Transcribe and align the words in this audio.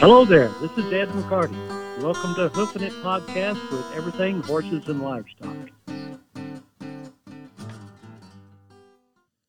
Hello 0.00 0.24
there, 0.24 0.48
this 0.62 0.70
is 0.78 0.90
Ed 0.94 1.10
McCarty. 1.10 2.02
Welcome 2.02 2.34
to 2.36 2.48
Hoofing 2.48 2.80
It 2.80 2.92
Podcast 3.02 3.60
with 3.70 3.84
everything 3.94 4.40
horses 4.40 4.88
and 4.88 5.02
livestock. 5.02 5.54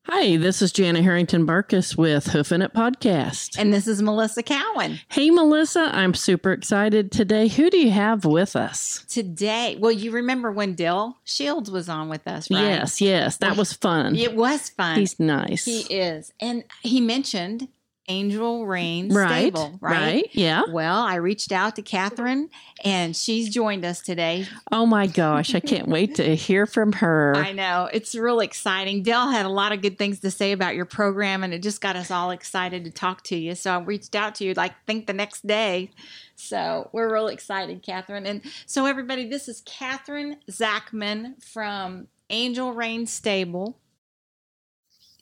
Hi, 0.04 0.36
this 0.36 0.60
is 0.60 0.70
Janet 0.70 1.04
Harrington 1.04 1.46
Barkus 1.46 1.96
with 1.96 2.26
Hoofing 2.26 2.60
It 2.60 2.74
Podcast. 2.74 3.58
And 3.58 3.72
this 3.72 3.86
is 3.86 4.02
Melissa 4.02 4.42
Cowan. 4.42 5.00
Hey, 5.08 5.30
Melissa, 5.30 5.88
I'm 5.90 6.12
super 6.12 6.52
excited 6.52 7.10
today. 7.10 7.48
Who 7.48 7.70
do 7.70 7.78
you 7.78 7.90
have 7.90 8.26
with 8.26 8.54
us? 8.54 9.06
Today, 9.08 9.78
well, 9.80 9.90
you 9.90 10.10
remember 10.10 10.52
when 10.52 10.74
Del 10.74 11.16
Shields 11.24 11.70
was 11.70 11.88
on 11.88 12.10
with 12.10 12.28
us, 12.28 12.50
right? 12.50 12.60
Yes, 12.60 13.00
yes, 13.00 13.38
that 13.38 13.56
was 13.56 13.72
fun. 13.72 14.16
It 14.16 14.36
was 14.36 14.68
fun. 14.68 14.98
He's 14.98 15.18
nice. 15.18 15.64
He 15.64 15.80
is. 15.94 16.30
And 16.42 16.64
he 16.82 17.00
mentioned 17.00 17.68
Angel 18.08 18.66
Reins 18.66 19.14
right, 19.14 19.54
Stable, 19.54 19.78
right? 19.80 19.92
right, 19.92 20.28
yeah. 20.32 20.62
Well, 20.68 21.00
I 21.00 21.16
reached 21.16 21.52
out 21.52 21.76
to 21.76 21.82
Katherine 21.82 22.50
and 22.84 23.16
she's 23.16 23.48
joined 23.48 23.84
us 23.84 24.00
today. 24.00 24.46
Oh 24.72 24.86
my 24.86 25.06
gosh, 25.06 25.54
I 25.54 25.60
can't 25.60 25.88
wait 25.88 26.16
to 26.16 26.34
hear 26.36 26.66
from 26.66 26.92
her. 26.94 27.34
I 27.36 27.52
know. 27.52 27.88
It's 27.92 28.14
really 28.14 28.44
exciting. 28.44 29.02
Del 29.02 29.30
had 29.30 29.46
a 29.46 29.50
lot 29.50 29.72
of 29.72 29.82
good 29.82 29.98
things 29.98 30.20
to 30.20 30.30
say 30.30 30.52
about 30.52 30.74
your 30.74 30.84
program 30.84 31.44
and 31.44 31.54
it 31.54 31.62
just 31.62 31.80
got 31.80 31.94
us 31.94 32.10
all 32.10 32.32
excited 32.32 32.84
to 32.84 32.90
talk 32.90 33.22
to 33.24 33.36
you. 33.36 33.54
So 33.54 33.72
I 33.72 33.80
reached 33.80 34.16
out 34.16 34.34
to 34.36 34.44
you 34.44 34.54
like 34.54 34.72
think 34.86 35.06
the 35.06 35.12
next 35.12 35.46
day. 35.46 35.90
So 36.34 36.90
we're 36.92 37.12
really 37.12 37.34
excited, 37.34 37.82
Katherine. 37.82 38.26
And 38.26 38.42
so 38.66 38.86
everybody, 38.86 39.28
this 39.28 39.48
is 39.48 39.62
Katherine 39.64 40.38
Zachman 40.50 41.42
from 41.42 42.08
Angel 42.30 42.72
Reins 42.72 43.12
Stable 43.12 43.78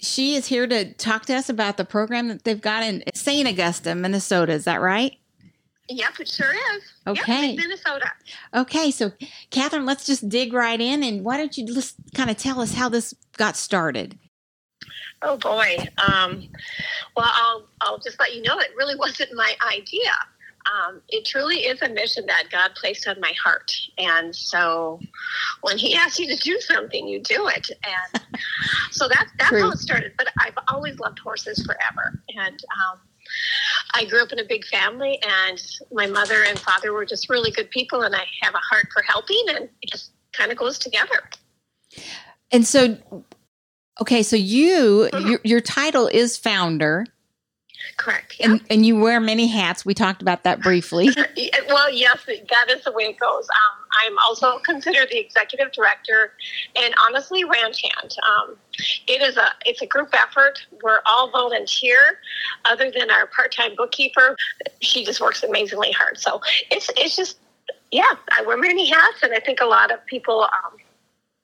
she 0.03 0.35
is 0.35 0.47
here 0.47 0.67
to 0.67 0.93
talk 0.95 1.27
to 1.27 1.35
us 1.35 1.49
about 1.49 1.77
the 1.77 1.85
program 1.85 2.29
that 2.29 2.45
they've 2.45 2.61
got 2.61 2.83
in 2.83 3.03
St. 3.15 3.49
Augusta, 3.49 3.95
Minnesota. 3.95 4.53
Is 4.53 4.65
that 4.65 4.81
right? 4.81 5.17
Yep, 5.89 6.21
it 6.21 6.29
sure 6.29 6.53
is. 6.77 6.83
Okay. 7.07 7.49
Yep, 7.49 7.57
Minnesota. 7.57 8.11
Okay, 8.55 8.91
so 8.93 9.11
Katherine, 9.51 9.87
let's 9.87 10.07
just 10.07 10.29
dig 10.29 10.53
right 10.53 10.81
in, 10.81 11.03
and 11.03 11.25
why 11.25 11.37
don't 11.37 11.57
you 11.59 11.67
just 11.67 11.97
kind 12.15 12.31
of 12.31 12.37
tell 12.37 12.61
us 12.61 12.75
how 12.75 12.89
this 12.89 13.13
got 13.37 13.57
started? 13.57 14.17
Oh 15.23 15.37
boy. 15.37 15.77
Um, 15.99 16.49
well, 17.17 17.27
I'll 17.29 17.67
I'll 17.81 17.99
just 17.99 18.19
let 18.21 18.35
you 18.35 18.43
know 18.43 18.59
it 18.59 18.71
really 18.77 18.95
wasn't 18.99 19.33
my 19.35 19.55
idea. 19.73 20.13
Um, 20.67 21.01
it 21.09 21.25
truly 21.25 21.61
is 21.67 21.81
a 21.83 21.89
mission 21.89 22.27
that 22.27 22.45
God 22.51 22.73
placed 22.75 23.09
on 23.09 23.19
my 23.21 23.33
heart, 23.43 23.73
and 23.99 24.35
so 24.35 25.01
when 25.63 25.79
He 25.79 25.95
asks 25.95 26.19
you 26.19 26.27
to 26.29 26.37
do 26.37 26.61
something, 26.61 27.09
you 27.09 27.21
do 27.21 27.49
it, 27.49 27.71
and 27.85 28.23
so 28.91 29.09
that's 29.09 29.31
that's 29.39 29.51
True. 29.51 29.63
how 29.63 29.71
it 29.71 29.79
started. 29.79 30.13
But 30.19 30.29
I've 30.39 30.59
always 30.69 30.99
loved 30.99 31.19
horses 31.19 31.65
forever, 31.65 32.23
and 32.37 32.63
um, 32.79 33.01
I 33.95 34.05
grew 34.05 34.23
up 34.23 34.33
in 34.33 34.39
a 34.39 34.45
big 34.45 34.65
family, 34.67 35.19
and 35.23 35.63
my 35.93 36.07
mother 36.07 36.45
and 36.47 36.59
father 36.59 36.93
were 36.93 37.07
just 37.07 37.31
really 37.31 37.51
good 37.51 37.71
people, 37.71 38.03
and 38.03 38.15
I 38.15 38.25
have 38.43 38.55
a 38.55 38.59
heart 38.59 38.89
for 38.93 39.03
helping, 39.03 39.43
and 39.49 39.59
it 39.81 39.91
just 39.91 40.13
kind 40.33 40.53
of 40.53 40.59
goes 40.59 40.79
together. 40.79 41.29
And 42.53 42.67
so, 42.67 42.99
okay, 44.01 44.23
so 44.23 44.37
you 44.37 45.09
Mhm. 45.13 45.29
your, 45.31 45.41
your 45.45 45.61
title 45.61 46.07
is 46.07 46.37
founder, 46.37 47.07
Correct. 48.01 48.37
Yeah. 48.41 48.53
and 48.53 48.61
and 48.71 48.87
you 48.87 48.99
wear 48.99 49.21
many 49.21 49.47
hats. 49.47 49.85
We 49.85 49.93
talked 49.93 50.23
about 50.23 50.43
that 50.45 50.61
briefly. 50.63 51.11
Well, 51.69 51.93
yes, 51.93 52.27
that 52.27 52.71
is 52.71 52.83
the 52.83 52.91
way 52.91 53.05
it 53.05 53.19
goes. 53.19 53.49
Um, 53.49 53.87
I'm 54.03 54.19
also 54.19 54.59
considered 54.59 55.09
the 55.09 55.19
executive 55.19 55.71
director, 55.71 56.33
and 56.75 56.93
honestly, 57.07 57.45
ranch 57.45 57.83
hand. 57.83 58.17
Um, 58.29 58.57
it 59.07 59.23
is 59.23 59.37
a 59.37 59.47
it's 59.65 59.81
a 59.81 59.87
group 59.87 60.13
effort. 60.13 60.67
We're 60.83 61.01
all 61.07 61.31
volunteer, 61.31 62.19
other 62.65 62.91
than 62.91 63.11
our 63.11 63.27
part 63.27 63.53
time 63.53 63.77
bookkeeper. 63.77 64.37
She 64.81 65.05
just 65.05 65.21
works 65.21 65.45
amazingly 65.45 65.93
hard. 65.93 66.19
So 66.19 66.41
it's 66.73 66.91
it's 66.97 67.15
just 67.15 67.39
yeah. 67.93 68.15
I 68.37 68.43
wear 68.43 68.57
many 68.57 68.89
hats, 68.89 69.23
and 69.23 69.33
I 69.33 69.39
think 69.39 69.61
a 69.61 69.67
lot 69.67 69.93
of 69.93 70.05
people 70.07 70.43
um, 70.43 70.77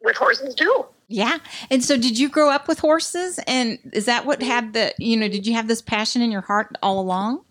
with 0.03 0.17
horses 0.17 0.55
do. 0.57 0.87
Yeah. 1.09 1.39
And 1.71 1.85
so 1.85 1.97
did 1.97 2.19
you 2.19 2.29
grow 2.29 2.51
up 2.51 2.67
with 2.67 2.81
horses 2.81 3.39
and 3.47 3.79
is 3.93 4.07
that 4.07 4.27
what 4.27 4.43
had 4.43 4.73
the, 4.73 4.93
you 4.99 5.17
know, 5.17 5.29
did 5.29 5.47
you 5.47 5.55
have 5.55 5.69
this 5.69 5.81
passion 5.81 6.21
in 6.21 6.33
your 6.33 6.41
heart 6.41 6.77
all 6.83 6.99
along? 6.99 7.45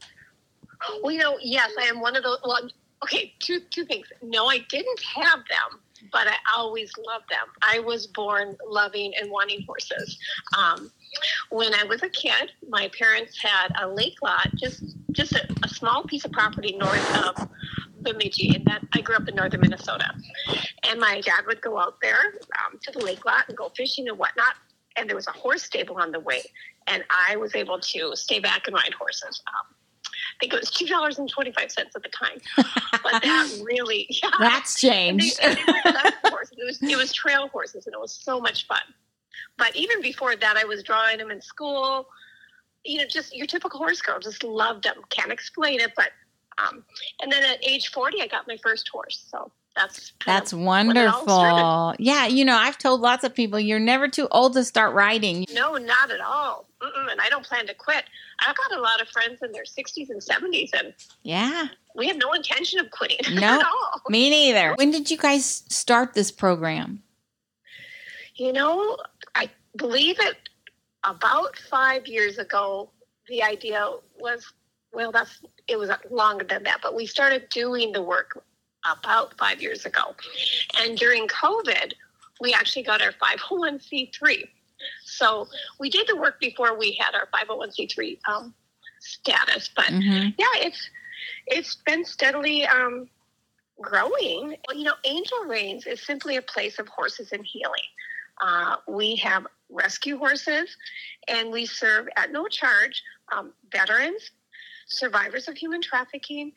Well, 1.01 1.11
you 1.11 1.19
know, 1.19 1.37
yes, 1.41 1.71
I 1.79 1.83
am 1.83 1.99
one 2.01 2.15
of 2.15 2.23
those. 2.23 2.37
Well, 2.43 2.69
okay, 3.03 3.33
two 3.39 3.59
two 3.69 3.85
things. 3.85 4.07
No, 4.21 4.47
I 4.47 4.59
didn't 4.69 5.01
have 5.01 5.39
them, 5.49 5.79
but 6.11 6.27
I 6.27 6.35
always 6.55 6.91
loved 7.07 7.29
them. 7.29 7.47
I 7.61 7.79
was 7.79 8.07
born 8.07 8.57
loving 8.67 9.13
and 9.19 9.31
wanting 9.31 9.63
horses. 9.65 10.17
Um, 10.57 10.91
when 11.49 11.73
I 11.73 11.83
was 11.83 12.03
a 12.03 12.09
kid, 12.09 12.51
my 12.69 12.89
parents 12.97 13.41
had 13.41 13.69
a 13.81 13.87
lake 13.87 14.17
lot, 14.21 14.49
just 14.55 14.83
just 15.11 15.31
a, 15.31 15.47
a 15.63 15.69
small 15.69 16.03
piece 16.03 16.25
of 16.25 16.31
property 16.31 16.77
north 16.77 17.25
of 17.25 17.49
Bemidji, 18.05 18.55
and 18.55 18.65
that 18.65 18.81
I 18.93 19.01
grew 19.01 19.15
up 19.15 19.27
in 19.27 19.35
northern 19.35 19.61
Minnesota. 19.61 20.09
And 20.89 20.99
my 20.99 21.19
dad 21.21 21.45
would 21.47 21.61
go 21.61 21.77
out 21.77 21.95
there 22.01 22.35
um, 22.65 22.79
to 22.83 22.91
the 22.91 22.99
lake 23.03 23.25
lot 23.25 23.45
and 23.49 23.57
go 23.57 23.69
fishing 23.75 24.07
and 24.07 24.17
whatnot. 24.17 24.53
And 24.95 25.09
there 25.09 25.15
was 25.15 25.27
a 25.27 25.31
horse 25.31 25.63
stable 25.63 25.97
on 25.97 26.11
the 26.13 26.19
way, 26.21 26.41
and 26.87 27.03
I 27.09 27.35
was 27.35 27.53
able 27.55 27.79
to 27.79 28.15
stay 28.15 28.39
back 28.39 28.67
and 28.67 28.73
ride 28.75 28.93
horses. 28.97 29.41
Um, 29.47 29.75
I 30.05 30.37
think 30.39 30.53
it 30.53 30.59
was 30.59 30.69
two 30.71 30.85
dollars 30.87 31.19
and 31.19 31.29
twenty 31.29 31.51
five 31.51 31.71
cents 31.71 31.95
at 31.95 32.03
the 32.03 32.09
time, 32.09 32.39
but 33.03 33.21
that 33.21 33.61
really 33.63 34.07
yeah. 34.23 34.29
That's 34.39 34.81
And 34.83 35.19
they, 35.19 35.29
changed. 35.29 35.39
and 35.41 35.57
they 35.57 35.73
were 35.91 36.29
horses. 36.29 36.57
It 36.57 36.65
was 36.65 36.81
it 36.83 36.95
was 36.97 37.11
trail 37.13 37.49
horses, 37.49 37.85
and 37.87 37.93
it 37.93 37.99
was 37.99 38.13
so 38.13 38.39
much 38.39 38.67
fun. 38.67 38.79
But 39.57 39.75
even 39.75 40.01
before 40.01 40.35
that, 40.35 40.57
I 40.57 40.63
was 40.65 40.83
drawing 40.83 41.17
them 41.17 41.31
in 41.31 41.41
school. 41.41 42.07
You 42.85 42.99
know, 42.99 43.05
just 43.07 43.35
your 43.35 43.47
typical 43.47 43.79
horse 43.79 44.01
girl. 44.01 44.19
Just 44.19 44.43
loved 44.43 44.83
them. 44.83 44.97
Can't 45.09 45.31
explain 45.31 45.79
it, 45.81 45.91
but 45.95 46.09
um, 46.57 46.83
and 47.21 47.31
then 47.31 47.43
at 47.43 47.63
age 47.63 47.89
forty, 47.91 48.21
I 48.21 48.27
got 48.27 48.47
my 48.47 48.57
first 48.57 48.87
horse. 48.89 49.25
So 49.29 49.51
that's 49.75 50.13
That's 50.25 50.53
of 50.53 50.59
when 50.59 50.95
it 50.95 51.05
all 51.07 51.23
started. 51.23 51.61
wonderful. 51.61 51.95
Yeah, 51.99 52.27
you 52.27 52.45
know, 52.45 52.55
I've 52.55 52.77
told 52.77 53.01
lots 53.01 53.25
of 53.25 53.35
people 53.35 53.59
you're 53.59 53.77
never 53.79 54.07
too 54.07 54.27
old 54.31 54.53
to 54.53 54.63
start 54.63 54.93
riding. 54.93 55.45
No, 55.53 55.75
not 55.75 56.11
at 56.11 56.21
all. 56.21 56.67
Mm-mm, 56.81 57.11
and 57.11 57.19
I 57.19 57.27
don't 57.29 57.43
plan 57.45 57.67
to 57.67 57.73
quit. 57.73 58.05
I've 58.47 58.55
got 58.55 58.77
a 58.77 58.81
lot 58.81 59.01
of 59.01 59.09
friends 59.09 59.39
in 59.41 59.51
their 59.51 59.63
60s 59.63 60.09
and 60.09 60.21
70s, 60.21 60.69
and 60.73 60.93
Yeah, 61.23 61.67
we 61.93 62.07
have 62.07 62.15
no 62.17 62.31
intention 62.31 62.79
of 62.79 62.89
quitting 62.91 63.17
No. 63.35 63.47
at 63.59 63.65
all. 63.65 64.01
me 64.07 64.29
neither. 64.29 64.75
When 64.75 64.91
did 64.91 65.11
you 65.11 65.17
guys 65.17 65.63
start 65.67 66.13
this 66.13 66.31
program? 66.31 67.01
You 68.35 68.53
know, 68.53 68.97
I 69.33 69.49
believe 69.77 70.17
it 70.19 70.37
about 71.03 71.57
five 71.69 72.07
years 72.07 72.37
ago. 72.37 72.91
The 73.27 73.41
idea 73.43 73.89
was, 74.19 74.45
well, 74.95 75.11
that's 75.11 75.41
it 75.67 75.77
was 75.77 75.89
longer 76.09 76.45
than 76.45 76.63
that, 76.63 76.79
but 76.81 76.95
we 76.95 77.05
started 77.05 77.49
doing 77.49 77.91
the 77.91 78.01
work 78.01 78.43
about 78.85 79.37
five 79.37 79.61
years 79.61 79.85
ago. 79.85 80.15
And 80.79 80.97
during 80.97 81.27
COVID, 81.27 81.93
we 82.39 82.53
actually 82.53 82.83
got 82.83 83.01
our 83.01 83.11
501c3. 83.13 84.47
So 85.03 85.47
we 85.79 85.89
did 85.89 86.07
the 86.07 86.15
work 86.15 86.39
before 86.39 86.77
we 86.77 86.93
had 86.99 87.15
our 87.15 87.27
501c3 87.33 88.19
um, 88.27 88.53
status, 88.99 89.69
but 89.75 89.85
hmm 89.85 90.29
yeah, 90.37 90.55
it's 90.55 90.89
it's 91.47 91.75
been 91.75 92.05
steadily 92.05 92.65
um, 92.65 93.09
growing. 93.81 94.55
Well, 94.67 94.77
you 94.77 94.83
know, 94.83 94.95
Angel 95.03 95.45
Reins 95.45 95.85
is 95.85 96.01
simply 96.01 96.37
a 96.37 96.41
place 96.41 96.79
of 96.79 96.87
horses 96.87 97.31
and 97.31 97.45
healing. 97.45 97.87
Uh, 98.41 98.75
we 98.87 99.15
have 99.17 99.47
rescue 99.69 100.17
horses, 100.17 100.75
and 101.27 101.51
we 101.51 101.65
serve 101.65 102.07
at 102.17 102.31
no 102.31 102.47
charge 102.47 103.01
um, 103.31 103.53
veterans, 103.71 104.31
survivors 104.85 105.47
of 105.47 105.57
human 105.57 105.81
trafficking, 105.81 106.51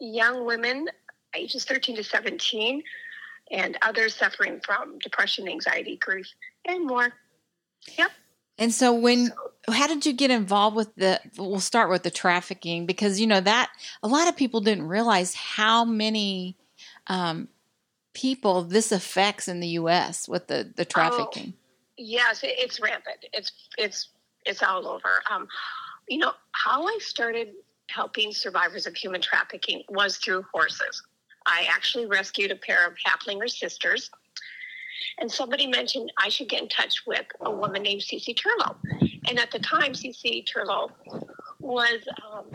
young 0.00 0.46
women 0.46 0.88
ages 1.34 1.64
13 1.64 1.96
to 1.96 2.04
17, 2.04 2.82
and 3.50 3.78
others 3.82 4.14
suffering 4.14 4.60
from 4.64 4.98
depression, 4.98 5.48
anxiety, 5.48 5.96
grief, 5.96 6.26
and 6.66 6.86
more. 6.86 7.12
Yep. 7.98 8.10
And 8.58 8.74
so 8.74 8.92
when 8.92 9.32
how 9.70 9.86
did 9.86 10.04
you 10.04 10.12
get 10.12 10.30
involved 10.30 10.76
with 10.76 10.94
the 10.96 11.20
we'll 11.38 11.60
start 11.60 11.88
with 11.88 12.02
the 12.02 12.10
trafficking 12.10 12.84
because 12.84 13.18
you 13.18 13.26
know 13.26 13.40
that 13.40 13.70
a 14.02 14.08
lot 14.08 14.28
of 14.28 14.36
people 14.36 14.60
didn't 14.60 14.86
realize 14.86 15.34
how 15.34 15.84
many 15.84 16.56
um, 17.06 17.48
people 18.12 18.62
this 18.62 18.92
affects 18.92 19.48
in 19.48 19.60
the 19.60 19.68
US 19.68 20.28
with 20.28 20.46
the 20.46 20.70
the 20.76 20.84
trafficking. 20.84 21.54
Yes, 21.96 22.40
it's 22.42 22.80
rampant. 22.80 23.24
It's 23.32 23.50
it's 23.78 24.10
it's 24.44 24.62
all 24.62 24.86
over. 24.86 25.22
Um, 25.30 25.48
you 26.10 26.18
know 26.18 26.32
how 26.52 26.84
I 26.84 26.98
started 27.00 27.52
helping 27.88 28.32
survivors 28.32 28.86
of 28.86 28.94
human 28.94 29.20
trafficking 29.20 29.82
was 29.88 30.16
through 30.18 30.44
horses. 30.52 31.02
I 31.46 31.66
actually 31.70 32.06
rescued 32.06 32.50
a 32.50 32.56
pair 32.56 32.86
of 32.86 32.94
Haflinger 33.06 33.48
sisters, 33.48 34.10
and 35.18 35.30
somebody 35.30 35.66
mentioned 35.66 36.12
I 36.18 36.28
should 36.28 36.48
get 36.48 36.62
in 36.62 36.68
touch 36.68 37.04
with 37.06 37.24
a 37.40 37.50
woman 37.50 37.82
named 37.82 38.02
Cece 38.02 38.34
Turlow. 38.34 38.76
And 39.28 39.38
at 39.38 39.50
the 39.50 39.60
time, 39.60 39.92
Cece 39.92 40.44
Turlow 40.44 40.90
was 41.60 42.00
um, 42.32 42.46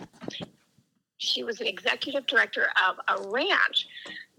she 1.17 1.43
was 1.43 1.61
an 1.61 1.67
executive 1.67 2.25
director 2.27 2.67
of 2.87 2.97
a 3.07 3.29
ranch 3.29 3.87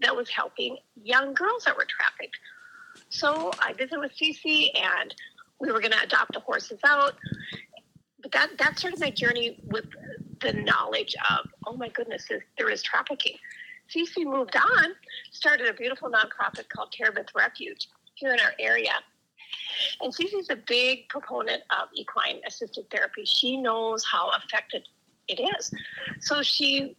that 0.01 0.15
was 0.15 0.29
helping 0.29 0.77
young 1.03 1.33
girls 1.33 1.63
that 1.65 1.75
were 1.75 1.87
trafficked. 1.89 2.37
So 3.09 3.51
I 3.59 3.73
visited 3.73 3.99
with 3.99 4.11
Cece, 4.15 4.69
and 4.75 5.13
we 5.59 5.71
were 5.71 5.79
going 5.79 5.91
to 5.91 6.03
adopt 6.03 6.33
the 6.33 6.39
horses 6.39 6.79
out. 6.85 7.15
But 8.21 8.31
that 8.31 8.57
that 8.57 8.79
started 8.79 8.99
my 8.99 9.11
journey 9.11 9.59
with 9.67 9.85
the 10.41 10.53
knowledge 10.53 11.15
of, 11.29 11.47
oh 11.65 11.73
my 11.73 11.89
goodness, 11.89 12.27
there 12.57 12.69
is 12.69 12.81
trafficking. 12.81 13.37
Cece 13.93 14.25
moved 14.25 14.55
on, 14.55 14.93
started 15.31 15.67
a 15.67 15.73
beautiful 15.73 16.09
nonprofit 16.09 16.67
called 16.69 16.91
Terebinth 16.91 17.29
Refuge 17.35 17.87
here 18.15 18.33
in 18.33 18.39
our 18.39 18.53
area. 18.59 18.91
And 20.01 20.13
Cece's 20.13 20.49
a 20.49 20.55
big 20.55 21.07
proponent 21.09 21.61
of 21.71 21.89
equine 21.93 22.41
assisted 22.45 22.89
therapy. 22.89 23.23
She 23.25 23.57
knows 23.57 24.03
how 24.05 24.31
effective 24.31 24.81
it 25.27 25.39
is. 25.39 25.71
So 26.19 26.41
she 26.41 26.95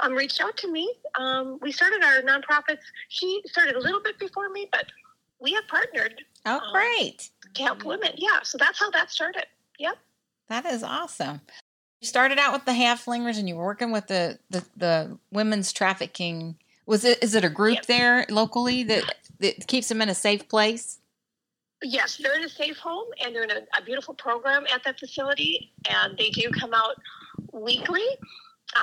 um, 0.00 0.12
reached 0.14 0.40
out 0.40 0.56
to 0.58 0.70
me. 0.70 0.92
Um, 1.18 1.58
we 1.60 1.72
started 1.72 2.02
our 2.02 2.22
nonprofits. 2.22 2.82
She 3.08 3.42
started 3.46 3.76
a 3.76 3.80
little 3.80 4.00
bit 4.02 4.18
before 4.18 4.48
me, 4.48 4.68
but 4.72 4.86
we 5.40 5.52
have 5.52 5.66
partnered. 5.68 6.22
Oh, 6.46 6.58
um, 6.58 6.72
great. 6.72 7.30
To 7.54 7.62
help 7.62 7.84
women. 7.84 8.12
Yeah. 8.16 8.40
So 8.42 8.58
that's 8.58 8.78
how 8.78 8.90
that 8.90 9.10
started. 9.10 9.46
Yep. 9.78 9.96
That 10.50 10.66
is 10.66 10.82
awesome. 10.82 11.40
You 12.00 12.08
started 12.08 12.38
out 12.38 12.52
with 12.52 12.64
the 12.64 12.72
Haflingers 12.72 13.38
and 13.38 13.48
you 13.48 13.54
were 13.54 13.64
working 13.64 13.92
with 13.92 14.08
the, 14.08 14.38
the, 14.50 14.64
the 14.76 15.18
women's 15.30 15.72
trafficking. 15.72 16.56
Was 16.86 17.04
it, 17.04 17.22
is 17.22 17.36
it 17.36 17.44
a 17.44 17.48
group 17.48 17.76
yep. 17.76 17.86
there 17.86 18.26
locally 18.28 18.82
that, 18.82 19.14
that 19.38 19.68
keeps 19.68 19.88
them 19.88 20.02
in 20.02 20.08
a 20.08 20.14
safe 20.14 20.48
place? 20.48 20.98
Yes, 21.82 22.16
they're 22.16 22.36
in 22.36 22.44
a 22.44 22.48
safe 22.48 22.78
home 22.78 23.06
and 23.24 23.34
they're 23.34 23.44
in 23.44 23.52
a, 23.52 23.60
a 23.78 23.84
beautiful 23.84 24.12
program 24.12 24.64
at 24.74 24.82
that 24.84 24.98
facility. 24.98 25.70
And 25.88 26.18
they 26.18 26.30
do 26.30 26.50
come 26.50 26.74
out 26.74 26.96
weekly. 27.52 28.04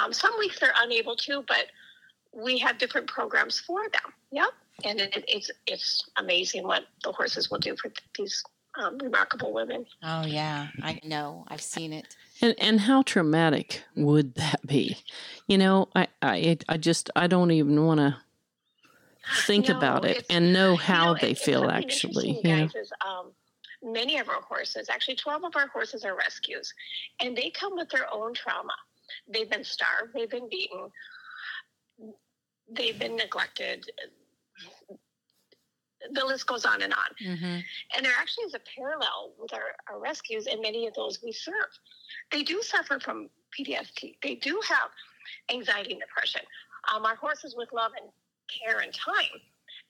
Um, 0.02 0.14
some 0.14 0.32
weeks 0.40 0.60
they're 0.62 0.74
unable 0.82 1.18
to, 1.18 1.44
but 1.50 1.66
we 2.34 2.58
have 2.60 2.78
different 2.78 3.08
programs 3.08 3.60
for 3.60 3.82
them. 3.92 4.14
Yep. 4.32 4.50
And 4.86 5.02
it, 5.02 5.26
it's, 5.28 5.52
it's 5.66 6.10
amazing 6.18 6.64
what 6.64 6.84
the 7.04 7.12
horses 7.12 7.52
will 7.52 7.60
do 7.60 7.76
for 7.76 7.92
these 8.18 8.42
um, 8.80 8.98
remarkable 8.98 9.54
women. 9.54 9.86
Oh, 10.04 10.26
yeah. 10.26 10.68
I 10.82 11.00
know. 11.04 11.46
I've 11.48 11.62
seen 11.62 11.94
it. 11.94 12.16
And 12.42 12.56
and 12.60 12.80
how 12.82 13.02
traumatic 13.02 13.84
would 13.96 14.36
that 14.36 14.66
be? 14.66 14.98
You 15.48 15.58
know, 15.58 15.90
I 15.96 16.08
I 16.22 16.58
I 16.70 16.78
just 16.78 17.10
I 17.16 17.28
don't 17.28 17.52
even 17.52 17.84
want 17.84 18.00
to 18.00 18.18
think 19.46 19.70
no, 19.70 19.78
about 19.78 20.06
it 20.06 20.26
and 20.30 20.54
know 20.54 20.76
how 20.76 21.08
you 21.08 21.14
know, 21.14 21.18
they 21.22 21.34
feel 21.34 21.70
actually. 21.70 22.40
Yeah. 22.44 22.68
Is, 22.76 22.92
um, 23.06 23.32
many 23.82 24.20
of 24.20 24.30
our 24.30 24.42
horses, 24.42 24.90
actually 24.90 25.16
12 25.16 25.46
of 25.46 25.56
our 25.56 25.68
horses 25.68 26.06
are 26.06 26.16
rescues, 26.16 26.74
and 27.20 27.36
they 27.36 27.50
come 27.50 27.76
with 27.76 27.90
their 27.90 28.12
own 28.14 28.34
trauma. 28.34 28.74
They've 29.28 29.50
been 29.50 29.64
starved, 29.64 30.14
they've 30.14 30.30
been 30.30 30.50
beaten, 30.50 30.92
they've 32.70 32.98
been 32.98 33.16
neglected. 33.16 33.90
The 36.14 36.26
list 36.26 36.48
goes 36.48 36.66
on 36.66 36.82
and 36.82 36.94
on. 36.94 37.26
Mm-hmm. 37.26 37.60
And 37.96 38.06
there 38.06 38.14
actually 38.20 38.46
is 38.46 38.54
a 38.54 38.62
parallel 38.76 39.34
with 39.40 39.54
our, 39.54 39.76
our 39.92 40.00
rescues 40.00 40.48
and 40.48 40.62
many 40.62 40.88
of 40.88 40.94
those 40.94 41.20
we 41.24 41.32
serve. 41.32 41.70
They 42.32 42.44
do 42.44 42.62
suffer 42.62 43.00
from 43.00 43.30
PTSD. 43.58 44.16
They 44.22 44.36
do 44.36 44.62
have 44.68 44.90
anxiety 45.52 45.92
and 45.92 46.02
depression. 46.02 46.42
Um, 46.94 47.06
our 47.06 47.16
horses 47.16 47.56
with 47.58 47.70
love 47.74 47.92
and 48.00 48.10
care 48.48 48.80
and 48.80 48.94
time, 48.94 49.42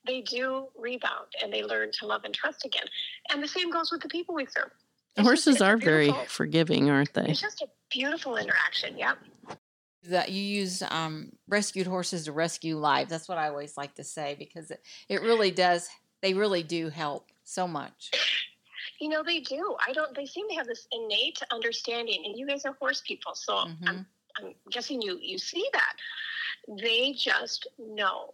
they 0.05 0.21
do 0.21 0.67
rebound 0.77 1.27
and 1.43 1.51
they 1.51 1.63
learn 1.63 1.91
to 1.99 2.05
love 2.05 2.21
and 2.23 2.33
trust 2.33 2.65
again. 2.65 2.85
And 3.29 3.43
the 3.43 3.47
same 3.47 3.71
goes 3.71 3.91
with 3.91 4.01
the 4.01 4.09
people 4.09 4.35
we 4.35 4.45
serve. 4.45 4.71
It's 5.15 5.27
horses 5.27 5.55
just, 5.55 5.61
are 5.63 5.77
very 5.77 6.13
forgiving, 6.27 6.89
aren't 6.89 7.13
they? 7.13 7.25
It's 7.25 7.41
just 7.41 7.61
a 7.61 7.67
beautiful 7.89 8.37
interaction. 8.37 8.97
Yep. 8.97 9.17
That 10.03 10.31
you 10.31 10.41
use 10.41 10.83
um, 10.83 11.31
rescued 11.47 11.87
horses 11.87 12.25
to 12.25 12.31
rescue 12.31 12.77
lives. 12.77 13.09
That's 13.09 13.27
what 13.27 13.37
I 13.37 13.49
always 13.49 13.75
like 13.77 13.95
to 13.95 14.03
say 14.03 14.35
because 14.37 14.71
it, 14.71 14.81
it 15.09 15.21
really 15.21 15.51
does. 15.51 15.89
They 16.21 16.33
really 16.33 16.63
do 16.63 16.89
help 16.89 17.27
so 17.43 17.67
much. 17.67 18.11
You 18.99 19.09
know, 19.09 19.23
they 19.23 19.39
do. 19.39 19.75
I 19.87 19.93
don't. 19.93 20.15
They 20.15 20.25
seem 20.25 20.49
to 20.49 20.55
have 20.55 20.67
this 20.67 20.87
innate 20.91 21.39
understanding, 21.51 22.23
and 22.25 22.37
you 22.37 22.47
guys 22.47 22.65
are 22.65 22.73
horse 22.79 23.01
people, 23.05 23.35
so 23.35 23.53
mm-hmm. 23.53 23.87
I'm, 23.87 24.05
I'm 24.37 24.53
guessing 24.71 25.01
you 25.01 25.19
you 25.21 25.37
see 25.37 25.67
that. 25.73 25.93
They 26.81 27.13
just 27.13 27.67
know 27.77 28.33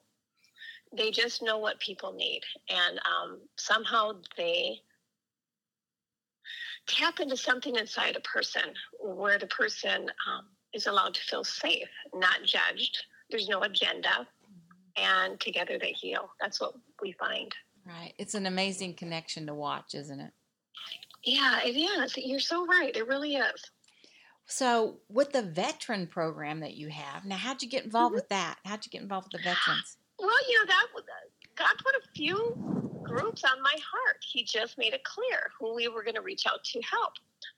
they 0.96 1.12
just 1.12 1.42
know 1.42 1.58
what 1.58 1.80
people 1.80 2.14
need 2.14 2.42
and 2.70 3.00
um, 3.00 3.40
somehow 3.58 4.12
they 4.38 4.80
tap 6.88 7.20
into 7.20 7.38
something 7.38 7.76
inside 7.76 8.16
a 8.16 8.22
person 8.22 8.74
where 9.00 9.40
the 9.40 9.48
person 9.48 10.10
um, 10.30 10.46
is 10.74 10.88
allowed 10.88 11.14
to 11.14 11.22
feel 11.22 11.44
safe 11.44 11.88
not 12.14 12.44
judged 12.44 13.06
there's 13.30 13.50
no 13.50 13.62
agenda 13.62 14.28
and 14.98 15.40
together 15.40 15.78
they 15.80 15.92
heal 15.92 16.30
that's 16.40 16.62
what 16.62 16.74
we 17.02 17.12
find 17.14 17.54
right 17.86 18.14
it's 18.18 18.34
an 18.34 18.46
amazing 18.46 18.94
connection 18.94 19.46
to 19.48 19.54
watch 19.54 19.94
isn't 19.94 20.20
it 20.20 20.32
yeah 21.24 21.60
it 21.64 21.78
is 21.78 22.18
you're 22.18 22.40
so 22.40 22.66
right 22.66 22.96
it 22.96 23.08
really 23.08 23.36
is 23.36 23.72
so 24.46 24.98
with 25.10 25.32
the 25.32 25.42
veteran 25.42 26.06
program 26.06 26.60
that 26.60 26.74
you 26.74 26.90
have 26.90 27.26
now 27.26 27.36
how'd 27.36 27.62
you 27.62 27.70
get 27.70 27.86
involved 27.86 28.12
mm-hmm. 28.12 28.16
with 28.16 28.30
that 28.30 28.58
how'd 28.66 28.86
you 28.86 28.90
get 28.90 29.02
involved 29.02 29.32
with 29.32 29.42
the 29.42 29.50
veterans 29.50 29.98
well, 30.20 30.50
you 30.50 30.60
know, 30.60 30.66
that 30.68 30.88
God 31.56 31.76
put 31.84 31.96
a 31.96 32.12
few 32.16 32.56
groups 33.04 33.44
on 33.44 33.62
my 33.62 33.76
heart. 33.76 34.18
He 34.22 34.44
just 34.44 34.78
made 34.78 34.94
it 34.94 35.04
clear 35.04 35.52
who 35.60 35.76
we 35.76 35.88
were 35.88 36.04
going 36.04 36.16
to 36.16 36.22
reach 36.22 36.46
out 36.48 36.64
to 36.64 36.82
help. 36.82 37.14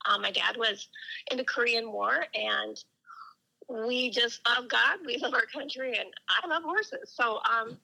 Um, 0.06 0.22
my 0.22 0.32
dad 0.32 0.58
was 0.58 0.90
in 1.32 1.38
the 1.38 1.44
Korean 1.44 1.92
War, 1.92 2.26
and 2.34 2.84
we 3.88 4.10
just 4.10 4.42
love 4.48 4.68
God. 4.68 5.00
We 5.06 5.18
love 5.18 5.34
our 5.34 5.46
country, 5.46 5.98
and 5.98 6.10
I 6.28 6.48
love 6.48 6.64
horses. 6.64 7.14
So 7.14 7.40
um, 7.50 7.78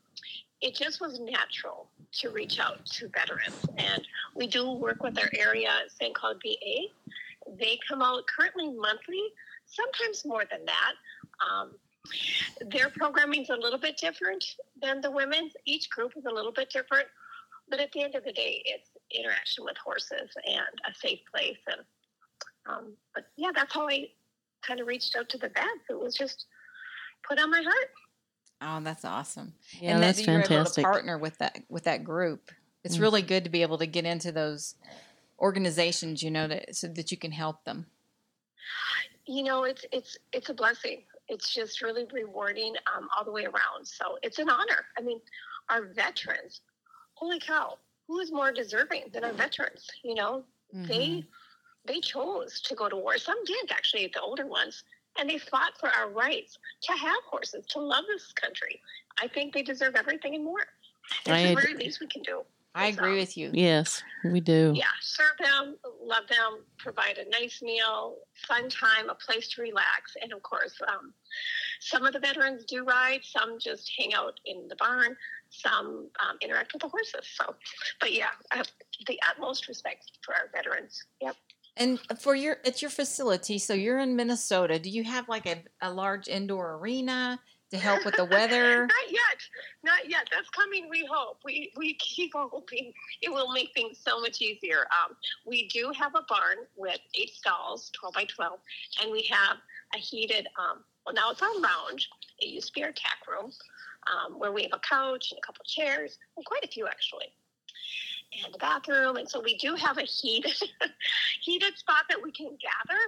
it 0.61 0.75
just 0.75 0.99
was 0.99 1.19
natural 1.19 1.89
to 2.13 2.29
reach 2.29 2.59
out 2.59 2.85
to 2.85 3.09
veterans. 3.09 3.65
And 3.77 4.05
we 4.35 4.47
do 4.47 4.71
work 4.71 5.03
with 5.03 5.17
our 5.17 5.29
area 5.37 5.69
St. 5.87 6.13
Cloud 6.13 6.41
VA. 6.43 6.87
They 7.57 7.79
come 7.87 8.01
out 8.01 8.23
currently 8.27 8.69
monthly, 8.69 9.23
sometimes 9.65 10.25
more 10.25 10.43
than 10.49 10.65
that. 10.65 10.93
Um, 11.49 11.71
their 12.71 12.89
programming 12.89 13.43
is 13.43 13.49
a 13.49 13.55
little 13.55 13.79
bit 13.79 13.97
different 13.97 14.43
than 14.81 15.01
the 15.01 15.11
women's. 15.11 15.53
Each 15.65 15.89
group 15.89 16.13
is 16.15 16.25
a 16.25 16.33
little 16.33 16.51
bit 16.51 16.69
different, 16.69 17.07
but 17.69 17.79
at 17.79 17.91
the 17.91 18.03
end 18.03 18.15
of 18.15 18.23
the 18.23 18.33
day, 18.33 18.61
it's 18.65 18.89
interaction 19.11 19.63
with 19.63 19.77
horses 19.77 20.29
and 20.45 20.61
a 20.89 20.93
safe 20.93 21.19
place. 21.33 21.57
And 21.67 21.81
um, 22.67 22.93
but 23.15 23.25
yeah, 23.37 23.51
that's 23.53 23.73
how 23.73 23.87
I 23.87 24.09
kind 24.61 24.79
of 24.79 24.87
reached 24.87 25.15
out 25.15 25.29
to 25.29 25.37
the 25.37 25.49
vets. 25.49 25.89
It 25.89 25.99
was 25.99 26.15
just 26.15 26.45
put 27.27 27.39
on 27.39 27.49
my 27.49 27.61
heart. 27.61 27.89
Oh, 28.61 28.79
that's 28.81 29.05
awesome! 29.05 29.53
Yeah, 29.79 29.93
and 29.93 30.03
that's 30.03 30.19
that 30.19 30.25
fantastic. 30.25 30.83
Able 30.83 30.89
to 30.89 30.93
partner 30.93 31.17
with 31.17 31.37
that 31.39 31.63
with 31.69 31.83
that 31.85 32.03
group. 32.03 32.51
It's 32.83 32.97
mm 32.97 33.01
really 33.01 33.21
good 33.21 33.43
to 33.43 33.49
be 33.49 33.61
able 33.61 33.77
to 33.77 33.85
get 33.85 34.05
into 34.05 34.31
those 34.31 34.75
organizations, 35.39 36.23
you 36.23 36.31
know, 36.31 36.47
that, 36.47 36.75
so 36.75 36.87
that 36.87 37.11
you 37.11 37.17
can 37.17 37.31
help 37.31 37.63
them. 37.63 37.85
You 39.25 39.43
know, 39.43 39.63
it's 39.65 39.85
it's 39.91 40.17
it's 40.33 40.49
a 40.49 40.53
blessing 40.53 41.03
it's 41.31 41.53
just 41.53 41.81
really 41.81 42.05
rewarding 42.11 42.75
um, 42.95 43.07
all 43.15 43.23
the 43.23 43.31
way 43.31 43.45
around. 43.45 43.85
So 43.85 44.19
it's 44.21 44.37
an 44.37 44.49
honor. 44.49 44.85
I 44.97 45.01
mean, 45.01 45.21
our 45.69 45.85
veterans, 45.85 46.61
holy 47.13 47.39
cow, 47.39 47.77
who 48.07 48.19
is 48.19 48.31
more 48.31 48.51
deserving 48.51 49.05
than 49.13 49.23
our 49.23 49.31
veterans? 49.31 49.87
You 50.03 50.15
know, 50.15 50.43
mm-hmm. 50.75 50.87
they 50.87 51.25
they 51.85 52.01
chose 52.01 52.59
to 52.61 52.75
go 52.75 52.89
to 52.89 52.97
war. 52.97 53.17
Some 53.17 53.43
did 53.45 53.71
actually, 53.71 54.11
the 54.13 54.21
older 54.21 54.45
ones, 54.45 54.83
and 55.19 55.29
they 55.29 55.37
fought 55.37 55.73
for 55.79 55.89
our 55.89 56.09
rights 56.09 56.57
to 56.83 56.93
have 56.93 57.23
horses, 57.29 57.65
to 57.67 57.79
love 57.79 58.05
this 58.07 58.31
country. 58.33 58.79
I 59.21 59.27
think 59.27 59.53
they 59.53 59.63
deserve 59.63 59.95
everything 59.95 60.35
and 60.35 60.43
more. 60.43 60.65
It's 61.25 61.25
the 61.25 61.55
very 61.61 61.75
least 61.75 61.99
we 61.99 62.07
can 62.07 62.21
do. 62.21 62.43
I 62.73 62.87
agree 62.87 63.17
with 63.17 63.35
you. 63.35 63.51
Yes, 63.53 64.01
we 64.23 64.39
do. 64.39 64.71
Yeah, 64.73 64.85
serve 65.01 65.37
them, 65.39 65.75
love 66.01 66.27
them, 66.29 66.63
provide 66.77 67.17
a 67.17 67.29
nice 67.29 67.61
meal, 67.61 68.15
fun 68.47 68.69
time, 68.69 69.09
a 69.09 69.15
place 69.15 69.49
to 69.49 69.61
relax, 69.61 70.15
and 70.21 70.31
of 70.31 70.41
course, 70.41 70.79
um, 70.87 71.13
some 71.81 72.05
of 72.05 72.13
the 72.13 72.19
veterans 72.19 72.63
do 72.63 72.85
ride. 72.85 73.21
Some 73.23 73.59
just 73.59 73.91
hang 73.97 74.13
out 74.13 74.39
in 74.45 74.67
the 74.69 74.75
barn. 74.77 75.17
Some 75.49 76.07
um, 76.21 76.37
interact 76.39 76.71
with 76.71 76.83
the 76.83 76.87
horses. 76.87 77.27
So, 77.33 77.55
but 77.99 78.13
yeah, 78.13 78.29
I 78.51 78.57
have 78.57 78.71
the 79.05 79.19
utmost 79.29 79.67
respect 79.67 80.11
for 80.23 80.33
our 80.33 80.49
veterans. 80.53 81.03
Yep. 81.21 81.35
And 81.77 81.99
for 82.19 82.35
your, 82.35 82.57
it's 82.63 82.81
your 82.81 82.91
facility. 82.91 83.57
So 83.57 83.73
you're 83.73 83.99
in 83.99 84.15
Minnesota. 84.15 84.77
Do 84.77 84.89
you 84.89 85.03
have 85.03 85.29
like 85.29 85.45
a, 85.45 85.63
a 85.81 85.91
large 85.91 86.27
indoor 86.27 86.75
arena? 86.75 87.39
to 87.71 87.77
help 87.77 88.05
with 88.05 88.15
the 88.15 88.25
weather? 88.31 88.85
Not 88.85 89.09
yet. 89.09 89.21
Not 89.83 90.09
yet. 90.09 90.29
That's 90.31 90.49
coming, 90.49 90.87
we 90.89 91.07
hope. 91.11 91.39
We, 91.43 91.71
we 91.75 91.95
keep 91.95 92.31
hoping 92.35 92.93
it 93.21 93.31
will 93.31 93.51
make 93.51 93.73
things 93.73 93.97
so 94.05 94.21
much 94.21 94.41
easier. 94.41 94.81
Um, 94.91 95.15
we 95.45 95.67
do 95.69 95.91
have 95.97 96.13
a 96.15 96.23
barn 96.29 96.57
with 96.75 96.99
eight 97.15 97.31
stalls, 97.31 97.89
12 97.93 98.13
by 98.13 98.25
12, 98.25 98.59
and 99.01 99.11
we 99.11 99.23
have 99.31 99.57
a 99.95 99.97
heated, 99.97 100.47
um, 100.59 100.83
well, 101.05 101.15
now 101.15 101.31
it's 101.31 101.41
our 101.41 101.55
lounge. 101.59 102.09
It 102.39 102.49
used 102.49 102.67
to 102.67 102.73
be 102.73 102.83
our 102.83 102.91
tack 102.91 103.19
room, 103.27 103.51
um, 104.07 104.37
where 104.37 104.51
we 104.51 104.63
have 104.63 104.73
a 104.73 104.79
couch 104.79 105.31
and 105.31 105.39
a 105.39 105.45
couple 105.45 105.63
chairs, 105.65 106.17
and 106.37 106.45
quite 106.45 106.63
a 106.63 106.67
few 106.67 106.87
actually, 106.87 107.27
and 108.45 108.53
a 108.55 108.57
bathroom. 108.57 109.17
And 109.17 109.29
so 109.29 109.39
we 109.41 109.57
do 109.57 109.75
have 109.75 109.97
a 109.97 110.03
heated, 110.03 110.55
heated 111.41 111.77
spot 111.77 112.03
that 112.09 112.21
we 112.21 112.31
can 112.31 112.47
gather, 112.47 112.99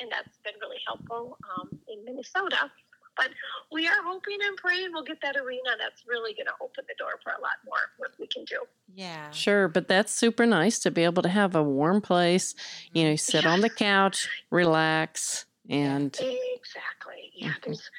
and 0.00 0.10
that's 0.10 0.36
been 0.44 0.54
really 0.60 0.78
helpful 0.86 1.38
um, 1.58 1.68
in 1.88 2.04
Minnesota. 2.04 2.70
But 3.14 3.28
we 3.70 3.86
are 3.86 4.02
hoping 4.02 4.38
and 4.42 4.56
praying 4.56 4.88
we'll 4.92 5.02
get 5.04 5.20
that 5.20 5.36
arena. 5.36 5.70
That's 5.78 6.02
really 6.08 6.32
going 6.32 6.46
to 6.46 6.54
open 6.62 6.84
the 6.88 6.94
door 6.98 7.18
for 7.22 7.30
a 7.32 7.40
lot 7.42 7.56
more 7.66 7.76
what 7.98 8.12
we 8.18 8.26
can 8.26 8.44
do. 8.46 8.60
Yeah. 8.94 9.30
Sure, 9.32 9.68
but 9.68 9.86
that's 9.86 10.14
super 10.14 10.46
nice 10.46 10.78
to 10.80 10.90
be 10.90 11.04
able 11.04 11.22
to 11.22 11.28
have 11.28 11.54
a 11.54 11.62
warm 11.62 12.00
place, 12.00 12.54
you 12.94 13.04
know, 13.04 13.16
sit 13.16 13.44
on 13.44 13.60
the 13.60 13.68
couch, 13.68 14.28
relax, 14.50 15.44
And 15.68 16.16
exactly, 16.20 17.32
yeah, 17.34 17.50
Mhm. 17.50 17.62
there's 17.64 17.90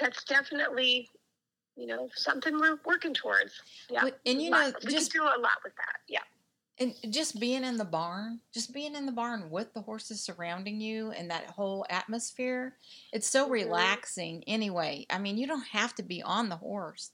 that's 0.00 0.24
definitely 0.24 1.10
you 1.76 1.86
know 1.86 2.08
something 2.14 2.58
we're 2.58 2.78
working 2.84 3.12
towards. 3.14 3.60
Yeah, 3.90 4.08
and 4.26 4.40
you 4.42 4.50
Lot- 4.50 4.72
know, 4.72 4.78
we 4.86 4.92
just- 4.92 5.12
can 5.12 5.20
do 5.20 5.26
a 5.26 5.38
lot 5.38 5.58
with 5.62 5.74
that. 5.76 6.00
And 6.78 6.94
just 7.10 7.38
being 7.38 7.62
in 7.64 7.76
the 7.76 7.84
barn, 7.84 8.40
just 8.52 8.72
being 8.74 8.96
in 8.96 9.06
the 9.06 9.12
barn 9.12 9.48
with 9.50 9.72
the 9.74 9.82
horses 9.82 10.20
surrounding 10.22 10.80
you 10.80 11.12
and 11.12 11.30
that 11.30 11.50
whole 11.50 11.86
atmosphere, 11.88 12.78
it's 13.12 13.28
so 13.28 13.48
Mhm. 13.48 13.50
relaxing 13.50 14.44
anyway. 14.44 15.06
I 15.08 15.18
mean, 15.18 15.38
you 15.38 15.46
don't 15.46 15.68
have 15.68 15.94
to 15.96 16.02
be 16.02 16.22
on 16.22 16.48
the 16.48 16.56
horse. 16.56 17.12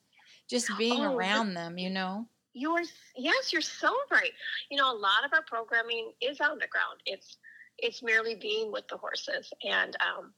Just 0.48 0.76
being 0.76 1.04
Oh, 1.04 1.14
around 1.14 1.54
them, 1.54 1.78
you 1.78 1.90
know. 1.90 2.28
You're 2.52 2.82
yes, 3.16 3.52
you're 3.52 3.62
so 3.62 3.96
right. 4.10 4.32
You 4.70 4.76
know, 4.76 4.92
a 4.92 4.96
lot 4.96 5.24
of 5.24 5.32
our 5.32 5.42
programming 5.42 6.12
is 6.20 6.40
on 6.40 6.58
the 6.58 6.66
ground. 6.66 7.00
It's 7.06 7.38
it's 7.78 8.02
merely 8.02 8.34
being 8.34 8.72
with 8.72 8.88
the 8.88 8.96
horses, 8.98 9.52
and 9.62 9.96
um, 10.02 10.34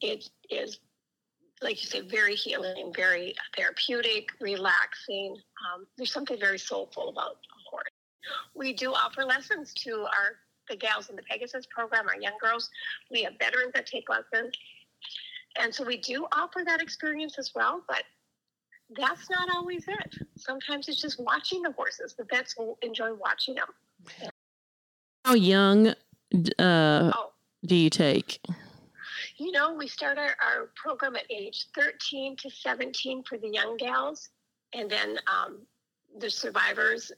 it 0.00 0.30
is 0.50 0.80
like 1.62 1.80
you 1.82 1.88
say, 1.88 2.00
very 2.02 2.34
healing, 2.34 2.92
very 2.94 3.34
therapeutic, 3.56 4.28
relaxing. 4.40 5.36
Um, 5.72 5.86
there's 5.96 6.12
something 6.12 6.38
very 6.38 6.58
soulful 6.58 7.08
about. 7.08 7.38
We 8.54 8.72
do 8.72 8.92
offer 8.92 9.24
lessons 9.24 9.72
to 9.74 10.02
our 10.02 10.36
the 10.68 10.76
gals 10.76 11.10
in 11.10 11.16
the 11.16 11.22
Pegasus 11.22 11.66
program, 11.66 12.08
our 12.08 12.16
young 12.18 12.38
girls. 12.40 12.70
We 13.10 13.22
have 13.24 13.34
veterans 13.38 13.72
that 13.74 13.86
take 13.86 14.08
lessons, 14.08 14.54
and 15.60 15.74
so 15.74 15.84
we 15.84 15.98
do 15.98 16.26
offer 16.32 16.62
that 16.64 16.80
experience 16.80 17.38
as 17.38 17.52
well. 17.54 17.82
But 17.86 18.02
that's 18.96 19.28
not 19.28 19.48
always 19.54 19.84
it. 19.88 20.14
Sometimes 20.36 20.88
it's 20.88 21.00
just 21.02 21.20
watching 21.20 21.62
the 21.62 21.72
horses. 21.72 22.14
The 22.16 22.24
vets 22.24 22.56
will 22.56 22.78
enjoy 22.82 23.12
watching 23.14 23.56
them. 23.56 23.68
how 25.24 25.34
young 25.34 25.88
uh, 25.88 25.92
Oh, 27.14 27.32
do 27.66 27.74
you 27.74 27.90
take? 27.90 28.40
you 29.36 29.52
know, 29.52 29.72
we 29.74 29.86
start 29.88 30.16
our, 30.18 30.34
our 30.40 30.70
program 30.76 31.16
at 31.16 31.24
age 31.30 31.66
13 31.74 32.36
to 32.36 32.50
17 32.50 33.22
for 33.24 33.36
the 33.38 33.48
young 33.48 33.76
gals, 33.76 34.30
and 34.72 34.88
then 34.90 35.18
um, 35.26 35.58
the 36.18 36.30
survivors, 36.30 37.12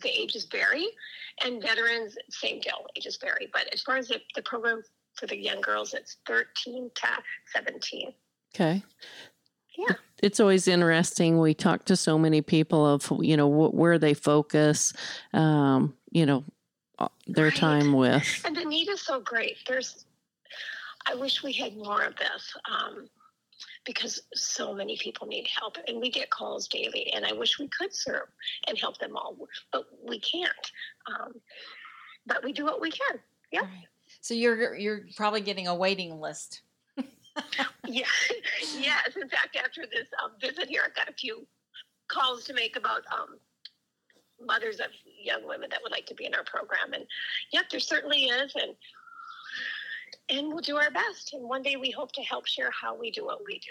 the 0.00 0.08
ages 0.08 0.46
vary, 0.50 0.86
and 1.44 1.60
veterans, 1.62 2.16
same 2.30 2.60
deal, 2.60 2.86
ages 2.96 3.18
vary. 3.20 3.48
But 3.52 3.72
as 3.72 3.82
far 3.82 3.96
as 3.96 4.08
the, 4.08 4.20
the 4.34 4.42
program 4.42 4.82
for 5.14 5.26
the 5.26 5.36
young 5.36 5.60
girls, 5.60 5.94
it's 5.94 6.16
13 6.26 6.90
to 6.94 7.06
17. 7.54 8.12
Okay. 8.54 8.82
Yeah. 9.76 9.94
It's 10.22 10.40
always 10.40 10.66
interesting. 10.66 11.38
We 11.38 11.52
talk 11.52 11.84
to 11.86 11.96
so 11.96 12.18
many 12.18 12.40
people 12.40 12.86
of, 12.86 13.12
you 13.20 13.36
know, 13.36 13.50
wh- 13.50 13.74
where 13.74 13.98
they 13.98 14.14
focus, 14.14 14.94
um, 15.34 15.94
you 16.10 16.24
know, 16.24 16.44
their 17.26 17.46
Right. 17.46 17.54
time 17.56 17.92
with. 17.92 18.42
And 18.46 18.56
the 18.56 18.64
need 18.64 18.88
is 18.88 19.02
so 19.02 19.20
great. 19.20 19.58
There's, 19.68 20.06
I 21.06 21.14
wish 21.14 21.42
we 21.42 21.52
had 21.52 21.76
more 21.76 22.02
of 22.02 22.16
this 22.16 22.54
um, 22.70 23.06
because 23.84 24.20
so 24.34 24.74
many 24.74 24.96
people 24.96 25.26
need 25.26 25.46
help, 25.46 25.76
and 25.86 26.00
we 26.00 26.10
get 26.10 26.30
calls 26.30 26.68
daily. 26.68 27.12
And 27.14 27.24
I 27.24 27.32
wish 27.32 27.58
we 27.58 27.68
could 27.68 27.94
serve 27.94 28.28
and 28.68 28.78
help 28.78 28.98
them 28.98 29.16
all, 29.16 29.36
but 29.72 29.86
we 30.06 30.18
can't. 30.20 30.72
Um, 31.08 31.32
but 32.26 32.42
we 32.44 32.52
do 32.52 32.64
what 32.64 32.80
we 32.80 32.90
can. 32.90 33.18
Yep. 33.52 33.62
Right. 33.62 33.86
So 34.20 34.34
you're 34.34 34.74
you're 34.74 35.00
probably 35.16 35.40
getting 35.40 35.68
a 35.68 35.74
waiting 35.74 36.20
list. 36.20 36.62
Yeah. 37.86 38.06
yes. 38.78 39.10
In 39.14 39.28
fact, 39.28 39.56
after 39.56 39.82
this 39.82 40.06
um, 40.24 40.32
visit 40.40 40.68
here, 40.68 40.82
I've 40.86 40.94
got 40.94 41.10
a 41.10 41.12
few 41.12 41.46
calls 42.08 42.44
to 42.44 42.54
make 42.54 42.76
about 42.76 43.02
um, 43.12 43.36
mothers 44.44 44.80
of 44.80 44.86
young 45.22 45.46
women 45.46 45.68
that 45.70 45.80
would 45.82 45.92
like 45.92 46.06
to 46.06 46.14
be 46.14 46.24
in 46.24 46.34
our 46.34 46.44
program. 46.44 46.92
And 46.92 47.04
yep, 47.52 47.64
there 47.70 47.80
certainly 47.80 48.24
is. 48.24 48.54
And 48.54 48.74
and 50.28 50.48
we'll 50.48 50.60
do 50.60 50.76
our 50.76 50.90
best. 50.90 51.32
And 51.34 51.48
one 51.48 51.62
day 51.62 51.76
we 51.76 51.90
hope 51.90 52.12
to 52.12 52.22
help 52.22 52.46
share 52.46 52.70
how 52.70 52.94
we 52.94 53.10
do 53.10 53.24
what 53.24 53.40
we 53.46 53.58
do. 53.58 53.70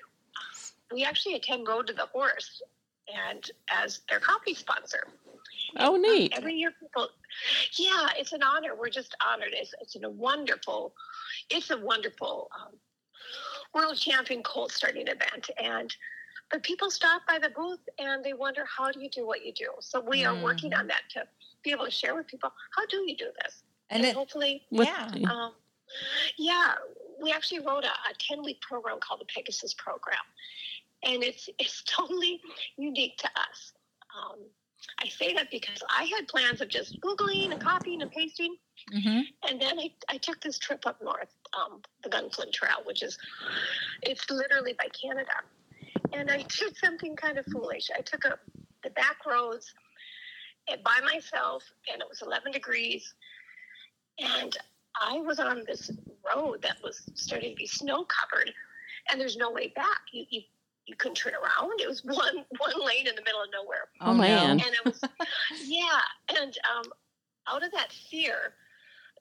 We 0.93 1.03
actually 1.03 1.35
attend 1.35 1.67
Road 1.67 1.87
to 1.87 1.93
the 1.93 2.05
Horse 2.07 2.61
and 3.13 3.49
as 3.69 4.01
their 4.09 4.19
coffee 4.19 4.53
sponsor. 4.53 5.07
Oh, 5.77 5.95
neat. 5.95 6.33
Every 6.35 6.53
year, 6.55 6.71
people, 6.79 7.07
yeah, 7.77 8.07
it's 8.17 8.33
an 8.33 8.41
honor. 8.43 8.75
We're 8.77 8.89
just 8.89 9.15
honored. 9.25 9.49
It's, 9.51 9.73
it's 9.81 9.95
a 10.01 10.09
wonderful, 10.09 10.93
it's 11.49 11.69
a 11.71 11.77
wonderful 11.77 12.49
um, 12.59 12.73
world 13.73 13.97
champion 13.97 14.41
colt 14.43 14.71
starting 14.71 15.07
event. 15.07 15.49
And 15.61 15.93
but 16.51 16.61
people 16.61 16.91
stop 16.91 17.23
by 17.27 17.39
the 17.39 17.49
booth 17.49 17.79
and 17.97 18.23
they 18.23 18.33
wonder 18.33 18.65
how 18.65 18.91
do 18.91 19.01
you 19.01 19.09
do 19.09 19.25
what 19.25 19.43
you 19.43 19.51
do. 19.51 19.69
So 19.79 19.99
we 19.99 20.25
are 20.25 20.35
working 20.43 20.71
Mhm. 20.71 20.79
on 20.79 20.87
that 20.87 21.01
to 21.13 21.27
be 21.63 21.71
able 21.71 21.85
to 21.85 21.91
share 21.91 22.13
with 22.15 22.27
people 22.27 22.51
how 22.75 22.85
do 22.85 22.97
you 22.97 23.17
do 23.17 23.31
this, 23.43 23.63
And 23.89 24.05
it, 24.05 24.15
hopefully, 24.15 24.63
With- 24.69 24.87
yeah. 24.87 25.09
um, 25.31 25.53
yeah, 26.37 26.73
we 27.21 27.31
actually 27.31 27.59
wrote 27.59 27.83
a, 27.83 27.89
a 27.89 28.13
10 28.19 28.43
week 28.43 28.61
program 28.61 28.99
called 28.99 29.21
the 29.21 29.25
Pegasus 29.25 29.73
Program. 29.73 30.17
And 31.03 31.23
it's, 31.23 31.49
it's 31.59 31.83
totally 31.83 32.41
unique 32.77 33.17
to 33.17 33.27
us. 33.27 33.73
Um, 34.15 34.39
I 34.99 35.07
say 35.07 35.33
that 35.33 35.49
because 35.49 35.81
I 35.89 36.03
had 36.15 36.27
plans 36.27 36.61
of 36.61 36.67
just 36.67 36.99
Googling 37.01 37.51
and 37.51 37.59
copying 37.59 38.01
and 38.01 38.11
pasting. 38.11 38.55
hmm 38.91 39.21
And 39.47 39.59
then 39.59 39.79
I, 39.79 39.91
I 40.09 40.17
took 40.17 40.41
this 40.41 40.59
trip 40.59 40.85
up 40.85 41.01
north, 41.01 41.33
um, 41.53 41.81
the 42.03 42.09
Gunflint 42.09 42.53
Trail, 42.53 42.77
which 42.85 43.01
is, 43.01 43.17
it's 44.03 44.29
literally 44.29 44.73
by 44.77 44.87
Canada. 44.89 45.31
And 46.13 46.29
I 46.29 46.37
did 46.59 46.77
something 46.77 47.15
kind 47.15 47.37
of 47.37 47.45
foolish. 47.47 47.89
I 47.97 48.01
took 48.01 48.25
a, 48.25 48.37
the 48.83 48.91
back 48.91 49.25
roads 49.25 49.73
by 50.67 50.99
myself, 51.03 51.63
and 51.91 52.01
it 52.01 52.07
was 52.09 52.21
11 52.21 52.51
degrees. 52.51 53.13
And 54.19 54.55
I 55.01 55.19
was 55.19 55.39
on 55.39 55.63
this 55.67 55.91
road 56.35 56.61
that 56.61 56.77
was 56.83 57.01
starting 57.15 57.51
to 57.51 57.55
be 57.55 57.67
snow 57.67 58.05
covered, 58.05 58.51
and 59.11 59.19
there's 59.19 59.37
no 59.37 59.51
way 59.51 59.71
back. 59.75 60.01
You, 60.11 60.25
you, 60.29 60.41
you 60.85 60.95
couldn't 60.95 61.15
turn 61.15 61.33
around. 61.33 61.79
It 61.81 61.87
was 61.87 62.03
one 62.03 62.45
one 62.57 62.85
lane 62.85 63.07
in 63.07 63.15
the 63.15 63.21
middle 63.23 63.41
of 63.41 63.49
nowhere 63.53 63.89
Oh, 64.01 64.13
man. 64.13 64.51
and 64.51 64.61
it 64.61 64.85
was 64.85 65.01
yeah 65.65 65.99
and 66.39 66.57
um, 66.77 66.85
out 67.47 67.63
of 67.63 67.71
that 67.71 67.91
fear 68.09 68.53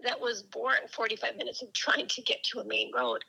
that 0.02 0.20
was 0.20 0.42
born 0.42 0.76
45 0.92 1.36
minutes 1.36 1.62
of 1.62 1.72
trying 1.72 2.06
to 2.08 2.22
get 2.22 2.42
to 2.44 2.60
a 2.60 2.64
main 2.64 2.90
road 2.94 3.22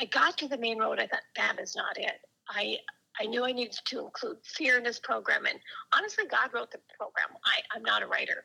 i 0.00 0.04
got 0.06 0.36
to 0.38 0.48
the 0.48 0.56
main 0.56 0.78
road 0.78 0.98
i 0.98 1.06
thought 1.06 1.20
that 1.36 1.56
is 1.60 1.76
not 1.76 1.96
it 1.98 2.20
i 2.48 2.76
i 3.20 3.26
knew 3.26 3.44
i 3.44 3.52
needed 3.52 3.76
to 3.84 4.00
include 4.00 4.38
fear 4.44 4.78
in 4.78 4.82
this 4.82 4.98
program 4.98 5.44
and 5.46 5.58
honestly 5.94 6.24
god 6.26 6.50
wrote 6.54 6.70
the 6.70 6.78
program 6.98 7.28
i 7.44 7.58
i'm 7.76 7.82
not 7.82 8.02
a 8.02 8.06
writer 8.06 8.44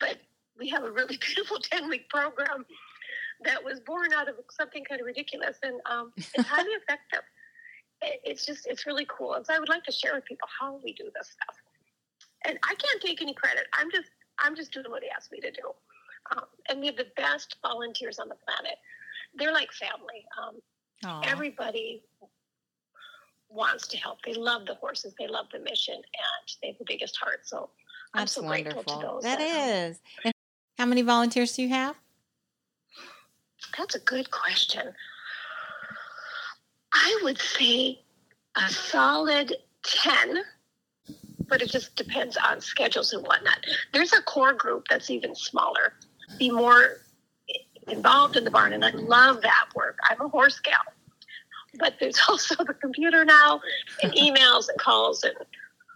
but 0.00 0.16
we 0.58 0.68
have 0.68 0.84
a 0.84 0.90
really 0.90 1.16
beautiful 1.26 1.58
10 1.58 1.88
week 1.88 2.08
program 2.08 2.64
that 3.44 3.62
was 3.62 3.80
born 3.80 4.12
out 4.12 4.28
of 4.28 4.36
something 4.50 4.84
kind 4.84 5.00
of 5.00 5.06
ridiculous 5.06 5.58
and 5.62 5.80
um, 5.86 6.12
it's 6.16 6.48
highly 6.48 6.70
effective 6.70 7.22
It- 8.02 8.20
it's 8.24 8.46
just 8.46 8.66
it's 8.66 8.86
really 8.86 9.06
cool 9.08 9.34
and 9.34 9.46
so 9.46 9.54
i 9.54 9.58
would 9.58 9.68
like 9.68 9.84
to 9.84 9.92
share 9.92 10.14
with 10.14 10.24
people 10.24 10.48
how 10.60 10.80
we 10.84 10.92
do 10.92 11.04
this 11.16 11.30
stuff 11.30 11.56
and 12.44 12.58
I 12.62 12.74
can't 12.74 13.02
take 13.02 13.22
any 13.22 13.34
credit. 13.34 13.66
I'm 13.72 13.90
just 13.90 14.10
I'm 14.38 14.54
just 14.54 14.72
doing 14.72 14.86
what 14.90 15.02
he 15.02 15.08
asked 15.10 15.32
me 15.32 15.40
to 15.40 15.50
do. 15.50 15.72
Um, 16.32 16.44
and 16.68 16.80
we 16.80 16.86
have 16.86 16.96
the 16.96 17.06
best 17.16 17.56
volunteers 17.62 18.18
on 18.18 18.28
the 18.28 18.36
planet. 18.46 18.76
They're 19.34 19.52
like 19.52 19.70
family. 19.72 20.24
Um, 20.42 20.56
everybody 21.24 22.02
wants 23.48 23.86
to 23.88 23.96
help. 23.96 24.18
They 24.24 24.34
love 24.34 24.66
the 24.66 24.74
horses. 24.74 25.14
They 25.18 25.28
love 25.28 25.46
the 25.52 25.60
mission, 25.60 25.94
and 25.94 26.56
they 26.62 26.68
have 26.68 26.78
the 26.78 26.84
biggest 26.86 27.16
heart. 27.16 27.40
So 27.44 27.70
I'm 28.14 28.22
That's 28.22 28.32
so 28.32 28.42
grateful 28.42 28.82
to 28.82 28.98
those. 28.98 29.22
That 29.22 29.40
um, 29.40 29.90
is. 29.90 30.00
How 30.84 30.88
many 30.88 31.00
volunteers 31.00 31.56
do 31.56 31.62
you 31.62 31.70
have? 31.70 31.96
That's 33.78 33.94
a 33.94 34.00
good 34.00 34.30
question. 34.30 34.92
I 36.92 37.20
would 37.22 37.38
say 37.38 38.02
a 38.54 38.68
solid 38.68 39.54
10, 39.82 40.42
but 41.48 41.62
it 41.62 41.70
just 41.70 41.96
depends 41.96 42.36
on 42.36 42.60
schedules 42.60 43.14
and 43.14 43.26
whatnot. 43.26 43.64
There's 43.94 44.12
a 44.12 44.20
core 44.24 44.52
group 44.52 44.84
that's 44.90 45.08
even 45.08 45.34
smaller, 45.34 45.94
be 46.38 46.50
more 46.50 46.98
involved 47.88 48.36
in 48.36 48.44
the 48.44 48.50
barn, 48.50 48.74
and 48.74 48.84
I 48.84 48.90
love 48.90 49.40
that 49.40 49.68
work. 49.74 49.96
I'm 50.10 50.20
a 50.20 50.28
horse 50.28 50.60
gal. 50.60 50.82
But 51.78 51.94
there's 51.98 52.20
also 52.28 52.62
the 52.62 52.74
computer 52.74 53.24
now, 53.24 53.62
and 54.02 54.12
emails 54.18 54.68
and 54.68 54.78
calls, 54.78 55.24
and 55.24 55.34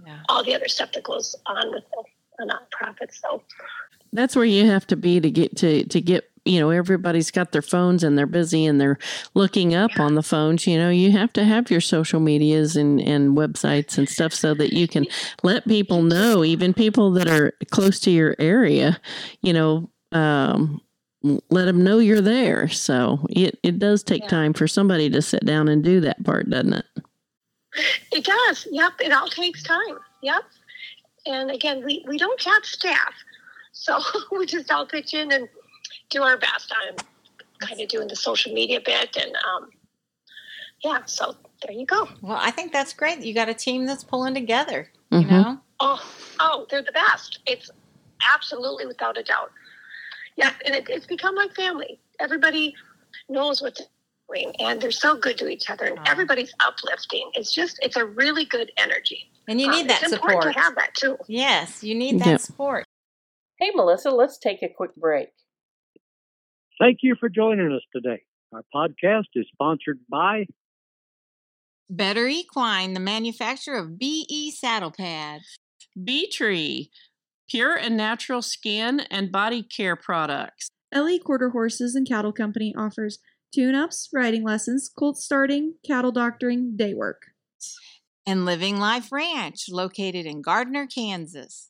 Yeah. 0.07 0.21
all 0.31 0.43
the 0.43 0.55
other 0.55 0.69
stuff 0.69 0.93
that 0.93 1.03
goes 1.03 1.37
on 1.45 1.73
with 1.73 1.85
the, 1.91 2.05
the 2.39 2.45
nonprofit. 2.47 3.13
So, 3.13 3.43
That's 4.13 4.35
where 4.37 4.45
you 4.45 4.67
have 4.67 4.87
to 4.89 4.97
be 4.97 5.21
to 5.21 5.31
get 5.31 5.57
to 5.59 5.85
to 5.85 6.01
get 6.01 6.31
you 6.45 6.61
know 6.61 6.71
everybody's 6.71 7.31
got 7.31 7.53
their 7.53 7.63
phones 7.63 8.03
and 8.03 8.17
they're 8.17 8.27
busy 8.27 8.65
and 8.65 8.81
they're 8.81 8.99
looking 9.35 9.75
up 9.75 9.91
on 9.99 10.15
the 10.15 10.23
phones 10.23 10.67
you 10.67 10.79
know 10.79 10.89
you 10.89 11.11
have 11.13 11.31
to 11.35 11.45
have 11.45 11.71
your 11.71 11.81
social 11.81 12.21
medias 12.21 12.75
and 12.75 13.01
and 13.01 13.37
websites 13.37 13.99
and 13.99 14.09
stuff 14.09 14.33
so 14.33 14.55
that 14.55 14.73
you 14.73 14.89
can 14.89 15.05
let 15.43 15.67
people 15.67 16.01
know 16.01 16.43
even 16.45 16.73
people 16.73 17.11
that 17.11 17.29
are 17.29 17.53
close 17.71 18.01
to 18.01 18.11
your 18.11 18.35
area 18.39 18.99
you 19.43 19.53
know 19.53 19.91
um 20.13 20.81
let 21.51 21.67
them 21.67 21.85
know 21.85 21.99
you're 21.99 22.23
there 22.23 22.67
so 22.69 23.27
it 23.29 23.59
it 23.63 23.79
does 23.79 24.03
take 24.03 24.23
Yeah. 24.23 24.29
time 24.29 24.55
for 24.55 24.67
somebody 24.67 25.11
to 25.11 25.21
sit 25.21 25.45
down 25.45 25.69
and 25.69 25.85
do 25.85 26.01
that 26.01 26.25
part 26.25 26.49
doesn't 26.49 26.73
it 26.73 26.85
It 28.13 28.25
does. 28.25 28.67
Yep. 28.71 28.93
It 29.01 29.13
all 29.13 29.29
takes 29.29 29.63
time. 29.63 29.99
Yep. 30.23 30.43
And 31.27 31.51
again, 31.51 31.85
we, 31.85 32.05
we 32.09 32.17
don't 32.17 32.43
have 32.43 32.65
staff. 32.65 33.13
So 33.79 33.99
we 34.33 34.45
just 34.45 34.71
all 34.73 34.87
pitch 34.87 35.15
in 35.15 35.31
and 35.33 35.49
do 36.11 36.23
our 36.23 36.37
best. 36.37 36.73
I'm 36.89 36.97
kind 37.61 37.81
of 37.81 37.89
doing 37.89 38.09
the 38.09 38.17
social 38.17 38.53
media 38.53 38.81
bit, 38.85 39.17
and 39.17 39.35
um, 39.37 39.71
yeah, 40.83 41.05
so 41.07 41.37
there 41.63 41.73
you 41.77 41.87
go. 41.87 42.09
Well, 42.21 42.39
I 42.41 42.51
think 42.51 42.73
that's 42.73 42.93
great. 42.93 43.21
You 43.21 43.35
got 43.35 43.49
a 43.49 43.55
team 43.55 43.87
that's 43.87 44.05
pulling 44.05 44.35
together. 44.35 44.91
You 45.11 45.21
Mhm. 45.21 45.29
know. 45.31 45.61
Oh, 45.81 46.13
oh, 46.41 46.67
they're 46.71 46.83
the 46.83 46.93
best. 46.93 47.39
It's 47.47 47.71
absolutely 48.35 48.87
without 48.87 49.17
a 49.17 49.23
doubt. 49.23 49.53
Yeah, 50.37 50.53
and 50.65 50.75
it, 50.75 50.89
it's 50.89 51.07
become 51.07 51.35
like 51.37 51.55
family. 51.55 52.01
Everybody 52.21 52.75
knows 53.29 53.63
what 53.63 53.77
they're 53.77 53.87
doing, 54.29 54.55
and 54.61 54.81
they're 54.81 54.91
so 54.91 55.17
good 55.17 55.39
to 55.39 55.49
each 55.49 55.71
other, 55.71 55.85
and 55.87 55.99
Aw. 56.01 56.05
everybody's 56.07 56.53
uplifting. 56.61 57.31
It's 57.35 57.53
just, 57.53 57.79
it's 57.83 57.97
a 57.97 58.05
really 58.05 58.45
good 58.45 58.73
energy. 58.77 59.31
And 59.47 59.61
you 59.61 59.69
Um, 59.69 59.73
need 59.73 59.89
that 59.89 60.03
it's 60.03 60.13
important 60.13 60.43
support. 60.43 60.55
to 60.57 60.61
have 60.61 60.75
that 60.77 60.95
too. 60.95 61.17
Yes, 61.29 61.83
you 61.85 61.95
need 61.95 62.19
that 62.21 62.27
Yep. 62.27 62.41
support. 62.41 62.85
Hey, 63.61 63.73
Melissa, 63.75 64.11
let's 64.11 64.39
take 64.39 64.63
a 64.63 64.69
quick 64.69 64.95
break. 64.95 65.31
Thank 66.81 66.99
you 67.03 67.17
for 67.19 67.29
joining 67.29 67.73
us 67.73 67.83
today. 67.93 68.23
Our 68.53 68.63
podcast 68.73 69.27
is 69.35 69.47
sponsored 69.53 69.99
by 70.09 70.47
Better 71.91 72.29
Equine, 72.29 72.95
the 72.95 73.01
manufacturer 73.01 73.79
of 73.79 73.99
BE 73.99 74.53
saddle 74.53 74.93
pads. 74.93 75.59
Bee 76.03 76.31
Tree, 76.31 76.91
pure 77.51 77.75
and 77.75 77.97
natural 77.97 78.43
skin 78.43 79.01
and 79.11 79.33
body 79.33 79.65
care 79.65 79.97
products. 79.97 80.69
LE 80.95 81.19
Quarter 81.19 81.51
Horses 81.51 81.97
and 81.97 82.07
Cattle 82.07 82.33
Company 82.33 82.73
offers 82.79 83.19
tune 83.53 83.75
ups, 83.75 84.09
riding 84.15 84.45
lessons, 84.45 84.89
colt 84.97 85.17
starting, 85.17 85.75
cattle 85.85 86.13
doctoring, 86.13 86.77
day 86.77 86.95
work. 86.95 87.23
And 88.25 88.45
Living 88.45 88.79
Life 88.79 89.11
Ranch, 89.11 89.65
located 89.69 90.27
in 90.27 90.43
Gardner, 90.43 90.87
Kansas. 90.87 91.68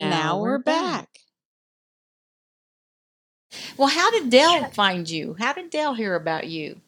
Now, 0.00 0.10
Now 0.10 0.38
we're 0.38 0.50
we're 0.52 0.58
back. 0.58 1.08
Well, 3.76 3.88
how 3.88 4.10
did 4.10 4.30
Del 4.30 4.70
find 4.70 5.08
you? 5.08 5.36
How 5.38 5.52
did 5.52 5.70
Del 5.70 5.94
hear 5.94 6.14
about 6.14 6.46
you? 6.46 6.80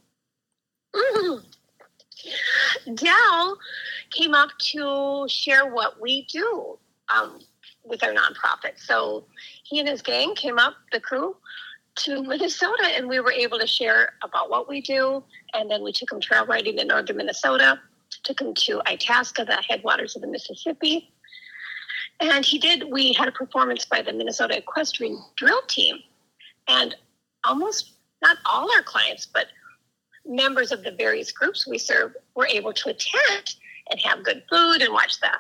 Mhm. 0.95 1.45
Del 2.95 3.59
came 4.11 4.35
up 4.35 4.51
to 4.73 5.27
share 5.29 5.67
what 5.73 6.01
we 6.01 6.23
do 6.27 6.79
um, 7.09 7.41
with 7.85 8.03
our 8.03 8.13
nonprofit. 8.13 8.79
So 8.79 9.27
he 9.65 9.79
and 9.79 9.89
his 9.89 10.03
gang 10.03 10.35
came 10.35 10.59
up, 10.59 10.75
the 10.93 11.01
crew, 11.01 11.37
to 11.97 12.23
Minnesota, 12.23 12.87
and 12.95 13.09
we 13.09 13.21
were 13.21 13.33
able 13.33 13.59
to 13.59 13.67
share 13.67 14.15
about 14.23 14.51
what 14.51 14.69
we 14.69 14.81
do. 14.81 15.23
And 15.55 15.71
then 15.71 15.83
we 15.83 15.93
took 15.93 16.13
him 16.13 16.21
trail 16.21 16.47
riding 16.47 16.79
in 16.79 16.89
northern 16.89 17.17
Minnesota, 17.17 17.81
took 18.25 18.41
him 18.41 18.55
to 18.55 18.83
Itasca, 18.87 19.45
the 19.45 19.63
headwaters 19.69 20.17
of 20.17 20.23
the 20.23 20.29
Mississippi. 20.29 21.13
And 22.21 22.45
he 22.45 22.59
did, 22.59 22.91
we 22.91 23.13
had 23.13 23.29
a 23.29 23.33
performance 23.33 23.85
by 23.85 24.03
the 24.03 24.13
Minnesota 24.13 24.59
Equestrian 24.59 25.23
Drill 25.37 25.63
Team. 25.69 25.99
And 26.67 26.95
almost 27.45 27.93
not 28.23 28.37
all 28.45 28.71
our 28.75 28.83
clients, 28.83 29.27
but 29.27 29.47
members 30.27 30.73
of 30.73 30.83
the 30.83 30.91
various 30.93 31.33
groups 31.33 31.67
we 31.67 31.79
serve 31.79 32.15
were 32.35 32.47
able 32.47 32.73
to 32.73 32.91
attend 32.91 33.55
and 33.91 34.01
have 34.01 34.23
good 34.23 34.43
food 34.51 34.83
and 34.83 34.93
watch 34.93 35.19
the 35.21 35.31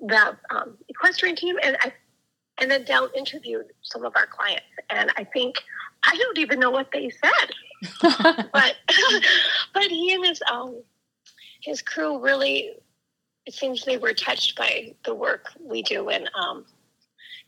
the 0.00 0.36
um, 0.50 0.76
equestrian 0.88 1.36
team. 1.36 1.56
And 1.62 1.76
I 1.80 1.92
and 2.58 2.70
then 2.70 2.84
Del 2.84 3.10
interviewed 3.14 3.66
some 3.82 4.04
of 4.04 4.14
our 4.16 4.26
clients, 4.26 4.66
and 4.90 5.10
I 5.16 5.24
think 5.24 5.56
I 6.02 6.16
don't 6.16 6.38
even 6.38 6.58
know 6.58 6.70
what 6.70 6.90
they 6.92 7.10
said, 7.10 7.50
but 8.52 8.76
but 9.74 9.84
he 9.84 10.14
and 10.14 10.24
his 10.24 10.42
um 10.50 10.82
his 11.60 11.82
crew 11.82 12.18
really 12.18 12.72
it 13.46 13.54
seems 13.54 13.84
they 13.84 13.96
were 13.98 14.12
touched 14.12 14.56
by 14.56 14.92
the 15.04 15.14
work 15.14 15.46
we 15.60 15.82
do 15.82 16.08
and 16.08 16.28
um 16.38 16.64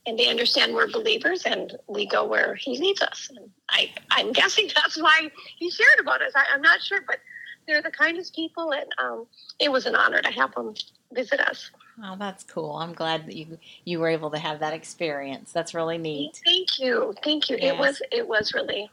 and 0.07 0.19
they 0.19 0.29
understand 0.29 0.73
we're 0.75 0.91
believers 0.91 1.43
and 1.45 1.77
we 1.89 2.07
go 2.07 2.25
where 2.25 2.55
he 2.55 2.79
leads 2.79 3.03
us 3.03 3.31
and 3.37 3.51
i 3.69 3.91
i'm 4.11 4.33
guessing 4.41 4.69
that's 4.75 5.01
why 5.01 5.31
he 5.59 5.71
shared 5.71 5.99
about 6.01 6.23
us 6.23 6.33
I, 6.35 6.45
i'm 6.55 6.63
not 6.63 6.81
sure 6.81 7.01
but 7.07 7.19
they're 7.67 7.83
the 7.83 7.91
kindest 7.91 8.35
people 8.35 8.73
and 8.73 8.87
um 8.99 9.27
it 9.59 9.71
was 9.71 9.87
an 9.87 9.95
honor 9.95 10.23
to 10.23 10.31
have 10.31 10.55
them 10.55 10.75
visit 11.13 11.41
us 11.41 11.71
Oh, 12.01 12.15
that's 12.17 12.45
cool. 12.45 12.77
I'm 12.77 12.93
glad 12.93 13.27
that 13.27 13.35
you 13.35 13.59
you 13.85 13.99
were 13.99 14.07
able 14.09 14.31
to 14.31 14.39
have 14.39 14.61
that 14.61 14.73
experience. 14.73 15.51
That's 15.53 15.75
really 15.75 15.99
neat. 15.99 16.41
thank 16.47 16.79
you 16.79 17.13
thank 17.25 17.51
you 17.51 17.57
Yes. 17.61 17.75
it 17.75 17.77
was 17.77 18.03
it 18.13 18.29
was 18.29 18.55
really 18.55 18.89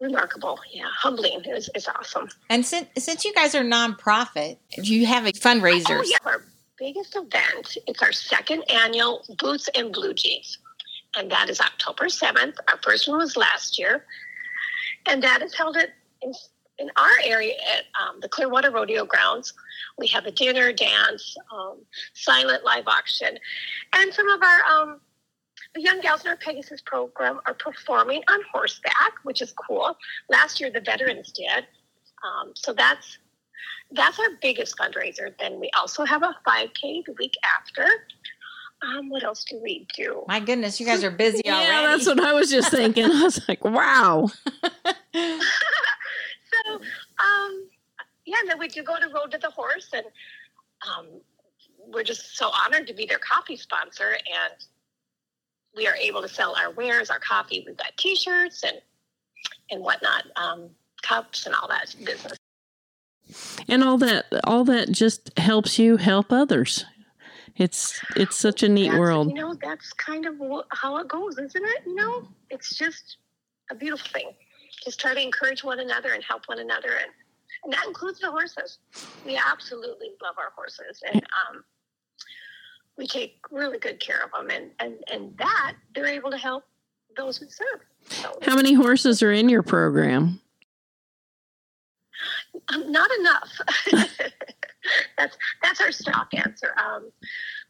remarkable 0.00 0.58
yeah 0.72 0.86
humbling 0.98 1.42
it 1.44 1.52
was 1.52 1.68
it's 1.74 1.88
awesome 1.88 2.28
And 2.48 2.64
since 2.64 2.88
since 2.96 3.24
you 3.24 3.32
guys 3.34 3.54
are 3.54 3.62
nonprofit, 3.62 4.56
do 4.82 4.94
you 4.94 5.06
have 5.06 5.26
a 5.26 5.32
fundraiser 5.32 5.98
Oh, 6.00 6.02
yeah. 6.04 6.16
Our 6.24 6.44
biggest 6.78 7.14
event, 7.14 7.76
it's 7.86 8.02
our 8.02 8.10
second 8.12 8.64
annual 8.70 9.22
Boots 9.38 9.68
and 9.74 9.92
Blue 9.92 10.14
Jeans. 10.14 10.58
And 11.16 11.30
that 11.30 11.50
is 11.50 11.60
October 11.60 12.06
7th. 12.06 12.54
Our 12.68 12.78
first 12.82 13.06
one 13.06 13.18
was 13.18 13.36
last 13.36 13.78
year. 13.78 14.06
And 15.06 15.22
that 15.22 15.42
is 15.42 15.54
held 15.54 15.76
at, 15.76 15.90
in, 16.22 16.32
in 16.78 16.90
our 16.96 17.10
area 17.24 17.52
at 17.76 17.84
um, 18.00 18.20
the 18.20 18.28
Clearwater 18.30 18.70
Rodeo 18.70 19.04
Grounds. 19.04 19.52
We 19.98 20.06
have 20.08 20.24
a 20.24 20.30
dinner, 20.30 20.72
dance, 20.72 21.36
um, 21.52 21.78
silent 22.14 22.64
live 22.64 22.86
auction. 22.86 23.38
And 23.92 24.14
some 24.14 24.28
of 24.30 24.40
our 24.42 24.62
um, 24.64 25.00
the 25.74 25.80
Young 25.82 26.00
Gals 26.00 26.22
in 26.24 26.28
our 26.30 26.36
Pegasus 26.36 26.80
program 26.80 27.40
are 27.46 27.54
performing 27.54 28.22
on 28.28 28.40
horseback, 28.52 29.12
which 29.22 29.40
is 29.40 29.52
cool. 29.52 29.96
Last 30.28 30.60
year, 30.60 30.70
the 30.70 30.80
veterans 30.80 31.32
did. 31.32 31.66
Um, 32.24 32.52
so 32.54 32.72
that's 32.72 33.18
that's 33.92 34.18
our 34.18 34.26
biggest 34.40 34.76
fundraiser. 34.78 35.32
Then 35.38 35.58
we 35.60 35.70
also 35.78 36.04
have 36.04 36.22
a 36.22 36.34
5K 36.46 37.04
the 37.06 37.14
week 37.18 37.34
after. 37.56 37.86
Um, 38.82 39.08
what 39.10 39.24
else 39.24 39.44
do 39.44 39.60
we 39.62 39.86
do? 39.94 40.24
My 40.28 40.40
goodness, 40.40 40.80
you 40.80 40.86
guys 40.86 41.04
are 41.04 41.10
busy 41.10 41.42
Yeah, 41.44 41.56
already. 41.56 41.86
that's 41.98 42.06
what 42.06 42.20
I 42.20 42.32
was 42.32 42.50
just 42.50 42.70
thinking. 42.72 43.04
I 43.04 43.22
was 43.24 43.46
like, 43.48 43.64
wow. 43.64 44.28
so, 45.14 46.72
um, 46.74 47.68
yeah, 48.24 48.36
and 48.40 48.48
then 48.48 48.58
we 48.58 48.68
do 48.68 48.82
go 48.82 48.98
to 48.98 49.08
Road 49.08 49.32
to 49.32 49.38
the 49.38 49.50
Horse, 49.50 49.90
and 49.92 50.06
um, 50.88 51.06
we're 51.92 52.04
just 52.04 52.36
so 52.36 52.50
honored 52.64 52.86
to 52.86 52.94
be 52.94 53.06
their 53.06 53.18
coffee 53.18 53.56
sponsor, 53.56 54.12
and 54.12 54.54
we 55.76 55.86
are 55.86 55.94
able 55.96 56.22
to 56.22 56.28
sell 56.28 56.54
our 56.56 56.70
wares, 56.70 57.10
our 57.10 57.20
coffee. 57.20 57.62
We've 57.66 57.76
got 57.76 57.96
T-shirts 57.96 58.64
and 58.64 58.80
and 59.70 59.82
whatnot, 59.82 60.24
um, 60.36 60.70
cups 61.02 61.46
and 61.46 61.54
all 61.54 61.68
that 61.68 61.94
business. 62.04 62.36
And 63.68 63.84
all 63.84 63.98
that 63.98 64.26
all 64.44 64.64
that 64.64 64.90
just 64.90 65.38
helps 65.38 65.78
you 65.78 65.96
help 65.96 66.32
others. 66.32 66.84
It's 67.56 68.00
it's 68.16 68.36
such 68.36 68.62
a 68.62 68.68
neat 68.68 68.84
That's- 68.86 68.98
world. 68.98 69.28
You 69.28 69.34
know, 69.34 69.54
that's 69.54 69.92
kind 69.92 70.26
of 70.26 70.34
how 70.70 70.96
it 70.98 71.08
goes, 71.08 71.38
isn't 71.38 71.64
it? 71.64 71.82
You 71.86 71.94
know, 71.94 72.28
it's 72.48 72.74
just 72.74 73.18
a 73.70 73.74
beautiful 73.74 74.08
thing. 74.12 74.32
Just 74.84 74.98
try 74.98 75.14
to 75.14 75.22
encourage 75.22 75.62
one 75.62 75.78
another 75.80 76.12
and 76.12 76.24
help 76.24 76.48
one 76.48 76.58
another, 76.58 76.88
and, 76.88 77.10
and 77.64 77.72
that 77.72 77.86
includes 77.86 78.18
the 78.20 78.30
horses. 78.30 78.78
We 79.26 79.38
absolutely 79.38 80.12
love 80.22 80.36
our 80.38 80.52
horses, 80.56 81.02
and 81.12 81.22
um, 81.22 81.62
we 83.00 83.06
take 83.06 83.38
really 83.50 83.78
good 83.78 83.98
care 83.98 84.22
of 84.22 84.30
them, 84.30 84.50
and, 84.50 84.70
and, 84.78 85.02
and 85.10 85.34
that 85.38 85.72
they're 85.94 86.06
able 86.06 86.30
to 86.30 86.36
help 86.36 86.64
those 87.16 87.40
we 87.40 87.48
serve. 87.48 87.80
So, 88.10 88.38
How 88.42 88.54
many 88.54 88.74
horses 88.74 89.22
are 89.22 89.32
in 89.32 89.48
your 89.48 89.62
program? 89.62 90.38
Um, 92.68 92.92
not 92.92 93.10
enough. 93.20 93.50
that's 95.16 95.36
that's 95.62 95.80
our 95.80 95.92
stock 95.92 96.28
answer. 96.34 96.74
Um, 96.78 97.10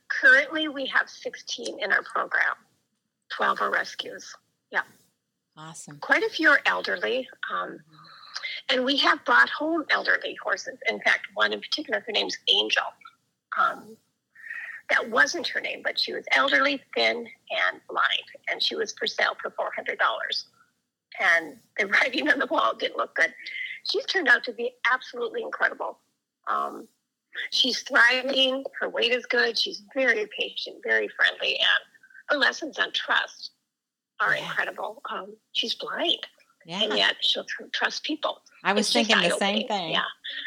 currently, 0.09 0.67
we 0.67 0.87
have 0.87 1.09
16 1.09 1.79
in 1.81 1.93
our 1.93 2.03
program. 2.03 2.57
12 3.31 3.61
are 3.61 3.71
rescues. 3.71 4.35
Yeah. 4.73 4.83
Awesome. 5.57 5.99
Quite 6.01 6.25
a 6.25 6.29
few 6.29 6.49
are 6.49 6.61
elderly, 6.67 7.29
um, 7.55 7.79
and 8.69 8.85
we 8.85 8.97
have 8.97 9.25
brought 9.25 9.49
home 9.49 9.85
elderly 9.91 10.37
horses. 10.43 10.77
In 10.89 11.01
fact, 11.03 11.29
one 11.35 11.53
in 11.53 11.61
particular, 11.61 12.01
her 12.05 12.13
name's 12.13 12.37
Angel. 12.49 12.83
Um, 13.57 13.97
that 14.91 15.09
wasn't 15.11 15.47
her 15.49 15.61
name, 15.61 15.81
but 15.85 15.99
she 15.99 16.13
was 16.13 16.25
elderly, 16.33 16.83
thin, 16.95 17.17
and 17.19 17.81
blind, 17.89 18.25
and 18.51 18.63
she 18.63 18.75
was 18.77 18.93
for 18.99 19.07
sale 19.07 19.37
for 19.41 19.51
four 19.53 19.71
hundred 19.75 19.99
dollars. 19.99 20.47
And 21.21 21.57
the 21.79 21.87
writing 22.01 22.29
on 22.29 22.39
the 22.39 22.47
wall 22.47 22.75
didn't 22.77 22.97
look 22.97 23.15
good. 23.15 23.33
She's 23.91 24.05
turned 24.07 24.29
out 24.29 24.45
to 24.45 24.53
be 24.53 24.73
absolutely 24.91 25.43
incredible. 25.43 25.99
Um, 26.49 26.89
she's 27.51 27.83
thriving. 27.83 28.65
Her 28.79 28.89
weight 28.89 29.13
is 29.13 29.27
good. 29.27 29.57
She's 29.59 29.83
very 29.95 30.27
patient, 30.39 30.79
very 30.85 31.09
friendly, 31.09 31.57
and 31.59 31.69
her 32.29 32.37
lessons 32.37 32.79
on 32.79 32.93
trust 32.93 33.53
are 34.21 34.35
Yeah. 34.37 34.45
incredible. 34.45 35.01
Um, 35.11 35.37
she's 35.53 35.75
blind, 35.75 36.27
and 36.69 36.97
yet 36.97 37.17
she'll 37.21 37.45
tr- 37.45 37.65
trust 37.73 38.03
people. 38.05 38.43
I 38.63 38.75
was 38.75 38.87
It's 38.87 38.93
thinking 38.93 39.17
the 39.29 39.37
same 39.39 39.67
thing. 39.67 39.93
Yeah. 39.93 40.03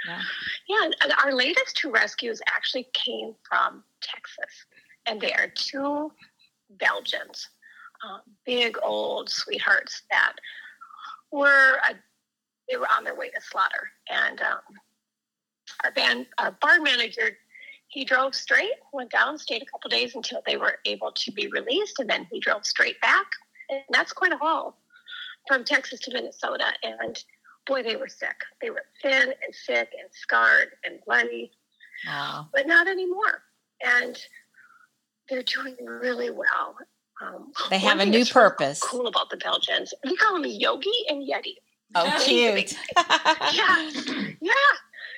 Yeah. 0.08 0.22
Yeah, 0.68 0.90
our 1.24 1.34
latest 1.34 1.76
two 1.78 1.90
rescues 1.92 2.42
actually 2.48 2.88
came 2.94 3.34
from 3.50 3.84
Texas, 4.04 4.66
and 5.06 5.20
they 5.20 5.32
are 5.34 5.48
two 5.48 6.12
Belgians, 6.70 7.50
um, 8.06 8.22
big 8.46 8.78
old 8.84 9.30
sweethearts 9.30 10.04
that 10.12 10.34
were 11.32 11.78
uh, 11.90 11.94
they 12.70 12.78
were 12.78 12.88
on 12.96 13.04
their 13.04 13.16
way 13.16 13.30
to 13.30 13.42
slaughter, 13.42 13.90
and 14.10 14.42
um, 14.42 14.60
our 15.84 15.92
band 15.92 16.26
our 16.38 16.52
barn 16.62 16.84
manager 16.84 17.38
he 17.88 18.04
drove 18.04 18.34
straight, 18.34 18.72
went 18.92 19.12
down, 19.12 19.38
stayed 19.38 19.62
a 19.62 19.66
couple 19.66 19.88
days 19.90 20.16
until 20.16 20.42
they 20.48 20.58
were 20.58 20.80
able 20.86 21.12
to 21.12 21.32
be 21.32 21.48
released, 21.48 22.00
and 22.00 22.10
then 22.10 22.28
he 22.32 22.40
drove 22.40 22.66
straight 22.66 23.00
back, 23.02 23.26
and 23.70 23.82
that's 23.92 24.12
quite 24.14 24.34
a 24.34 24.38
haul. 24.38 24.78
from 25.48 25.64
Texas 25.64 26.00
to 26.02 26.12
Minnesota, 26.14 26.74
and 26.84 27.24
boy, 27.68 27.84
they 27.84 27.96
were 27.98 28.08
sick. 28.08 28.36
They 28.62 28.70
were 28.72 28.86
thin 29.02 29.34
and 29.44 29.54
sick 29.54 29.90
and 30.00 30.10
scarred 30.12 30.70
and 30.86 31.00
bloody, 31.06 31.52
Wow. 32.08 32.48
but 32.54 32.66
not 32.66 32.88
anymore. 32.88 33.44
And 33.84 34.18
they're 35.30 35.44
doing 35.44 35.76
really 35.86 36.30
well. 36.30 36.76
Um, 37.22 37.52
They 37.70 37.80
have 37.80 38.00
a 38.00 38.06
new 38.06 38.20
that's 38.20 38.36
really 38.36 38.50
purpose. 38.50 38.82
Cool 38.82 39.08
about 39.08 39.30
the 39.30 39.38
Belgians, 39.38 39.94
we 40.04 40.16
call 40.18 40.34
them 40.34 40.50
Yogi 40.50 40.92
and 41.10 41.22
Yeti. 41.28 41.56
Oh, 41.96 42.22
cute. 42.26 42.76
yeah, 43.54 43.90
yeah, 44.42 44.54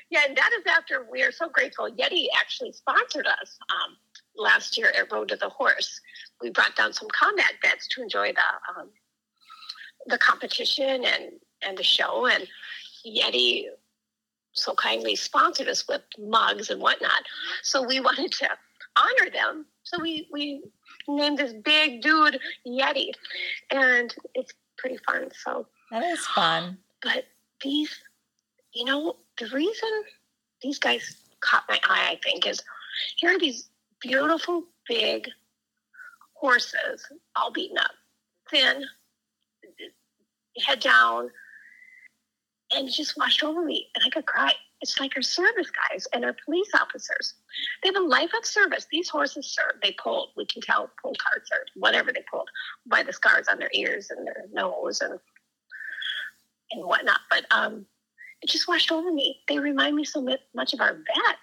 yeah. 0.10 0.20
And 0.28 0.36
that 0.36 0.50
is 0.60 0.66
after 0.68 1.08
we 1.10 1.24
are 1.24 1.32
so 1.32 1.48
grateful. 1.48 1.90
Yeti 1.90 2.28
actually 2.38 2.74
sponsored 2.74 3.28
us 3.28 3.58
um, 3.70 3.96
last 4.36 4.78
year 4.78 4.92
at 4.98 5.12
Road 5.12 5.30
to 5.30 5.38
the 5.38 5.48
Horse. 5.50 6.02
We 6.42 6.50
brought 6.50 6.76
down 6.76 6.92
some 6.92 7.08
combat 7.10 7.54
vets 7.64 7.88
to 7.90 8.02
enjoy 8.02 8.34
the 8.34 8.80
um, 8.82 8.90
the 10.08 10.18
competition 10.18 11.06
and 11.06 11.32
and 11.66 11.78
the 11.78 11.84
show. 11.84 12.28
And 12.28 12.46
Yeti 13.08 13.68
so 14.56 14.74
kindly 14.74 15.16
sponsored 15.16 15.68
us 15.68 15.88
with 15.88 16.02
mugs 16.18 16.70
and 16.70 16.82
whatnot. 16.82 17.24
So 17.64 17.86
we 17.86 18.00
wanted 18.08 18.32
to 18.34 18.50
honor 18.98 19.30
them. 19.32 19.66
So 19.84 20.00
we 20.02 20.28
we 20.32 20.64
named 21.08 21.38
this 21.38 21.54
big 21.54 22.02
dude 22.02 22.40
Yeti, 22.68 23.12
and 23.70 24.14
it's 24.34 24.54
pretty 24.78 24.98
fun. 25.06 25.30
So 25.44 25.68
that 25.92 26.04
is 26.04 26.26
fun. 26.26 26.78
but 27.04 27.26
these, 27.62 27.96
you 28.74 28.86
know, 28.86 29.18
the 29.40 29.48
reason 29.48 29.90
these 30.62 30.80
guys 30.80 31.18
caught 31.42 31.64
my 31.70 31.80
eye, 31.84 32.10
I 32.12 32.20
think, 32.24 32.48
is 32.48 32.62
here 33.18 33.36
are 33.36 33.40
these 33.40 33.70
beautiful, 34.02 34.64
big 34.88 35.30
horses, 36.34 37.08
all 37.36 37.52
beaten 37.52 37.78
up, 37.78 37.92
thin, 38.50 38.84
head 40.66 40.80
down, 40.80 41.30
and 42.76 42.88
it 42.88 42.92
just 42.92 43.18
washed 43.18 43.44
over 43.44 43.64
me, 43.64 43.88
and 43.96 44.04
I 44.06 44.10
could 44.10 44.26
cry. 44.26 44.52
It's 44.82 45.00
like 45.00 45.14
our 45.16 45.22
service 45.22 45.72
guys 45.90 46.08
and 46.14 46.26
our 46.26 46.36
police 46.46 46.70
officers. 46.80 47.36
They 47.82 47.90
have 47.90 47.96
a 47.96 48.06
life 48.06 48.32
of 48.38 48.46
service. 48.46 48.86
These 48.92 49.10
horses 49.10 49.48
serve. 49.48 49.80
They 49.82 49.94
pulled. 49.94 50.30
We 50.36 50.46
can 50.46 50.62
tell 50.62 50.92
pulled 51.02 51.18
carts 51.18 51.50
or 51.52 51.66
whatever 51.76 52.12
they 52.12 52.24
pulled 52.30 52.50
by 52.86 53.02
the 53.02 53.14
scars 53.14 53.48
on 53.48 53.58
their 53.58 53.72
ears 53.74 54.10
and 54.10 54.28
their 54.28 54.46
nose 54.52 55.02
and 55.02 55.20
and 56.72 56.86
whatnot. 56.86 57.20
But 57.30 57.46
um, 57.52 57.86
it 58.42 58.50
just 58.50 58.68
washed 58.68 58.92
over 58.92 59.12
me. 59.12 59.40
They 59.48 59.60
remind 59.60 59.96
me 59.96 60.04
so 60.04 60.22
much 60.54 60.74
of 60.74 60.82
our 60.82 60.94
vets 60.94 61.40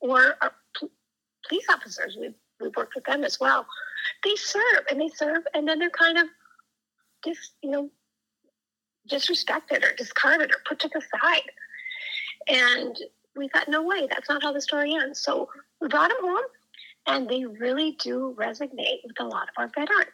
or 0.00 0.36
our 0.40 0.52
p- 0.78 0.90
police 1.48 1.66
officers. 1.70 2.16
We 2.20 2.34
we 2.60 2.70
worked 2.76 2.94
with 2.94 3.04
them 3.04 3.24
as 3.24 3.40
well. 3.40 3.66
They 4.22 4.36
serve 4.36 4.84
and 4.90 5.00
they 5.00 5.08
serve, 5.08 5.42
and 5.54 5.66
then 5.66 5.78
they're 5.78 5.90
kind 5.90 6.18
of 6.18 6.26
just 7.24 7.54
you 7.62 7.70
know 7.70 7.90
disrespected 9.08 9.84
or 9.84 9.94
discarded 9.96 10.50
or 10.50 10.60
put 10.66 10.78
to 10.80 10.88
the 10.92 11.00
side. 11.00 11.50
And 12.48 12.96
we 13.36 13.48
thought, 13.48 13.68
no 13.68 13.82
way, 13.82 14.06
that's 14.08 14.28
not 14.28 14.42
how 14.42 14.52
the 14.52 14.60
story 14.60 14.94
ends. 14.94 15.20
So 15.20 15.48
we 15.80 15.88
brought 15.88 16.08
them 16.08 16.18
home, 16.20 16.44
and 17.06 17.28
they 17.28 17.44
really 17.44 17.92
do 18.00 18.34
resonate 18.38 19.00
with 19.04 19.18
a 19.20 19.24
lot 19.24 19.48
of 19.48 19.54
our 19.56 19.68
veterans. 19.68 20.10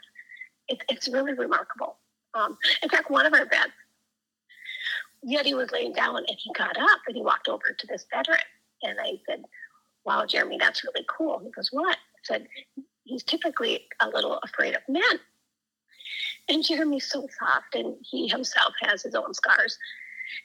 It, 0.69 0.83
it's 0.89 1.09
really 1.09 1.35
remarkable. 1.35 1.97
Um, 2.35 2.59
in 2.83 2.89
fact, 2.89 3.11
one 3.11 3.27
of 3.27 3.33
our 3.33 3.47
vets, 3.47 3.71
Yeti 5.27 5.57
was 5.57 5.71
laying 5.71 5.93
down 5.93 6.17
and 6.17 6.37
he 6.39 6.51
got 6.53 6.77
up 6.77 7.01
and 7.07 7.17
he 7.17 7.23
walked 7.23 7.49
over 7.49 7.75
to 7.79 7.87
this 7.87 8.07
veteran. 8.13 8.39
And 8.83 8.99
I 9.01 9.13
said, 9.27 9.45
Wow, 10.05 10.27
Jeremy, 10.27 10.59
that's 10.59 10.85
really 10.85 11.07
cool. 11.09 11.41
He 11.43 11.51
goes, 11.51 11.71
What? 11.73 11.97
I 11.97 12.21
said, 12.23 12.47
He's 13.05 13.23
typically 13.23 13.87
a 14.01 14.09
little 14.09 14.39
afraid 14.43 14.75
of 14.75 14.83
men. 14.89 15.03
And 16.49 16.65
Jeremy's 16.65 17.09
so 17.09 17.27
soft 17.39 17.75
and 17.75 17.97
he 18.03 18.29
himself 18.29 18.75
has 18.83 19.03
his 19.03 19.15
own 19.15 19.33
scars. 19.33 19.79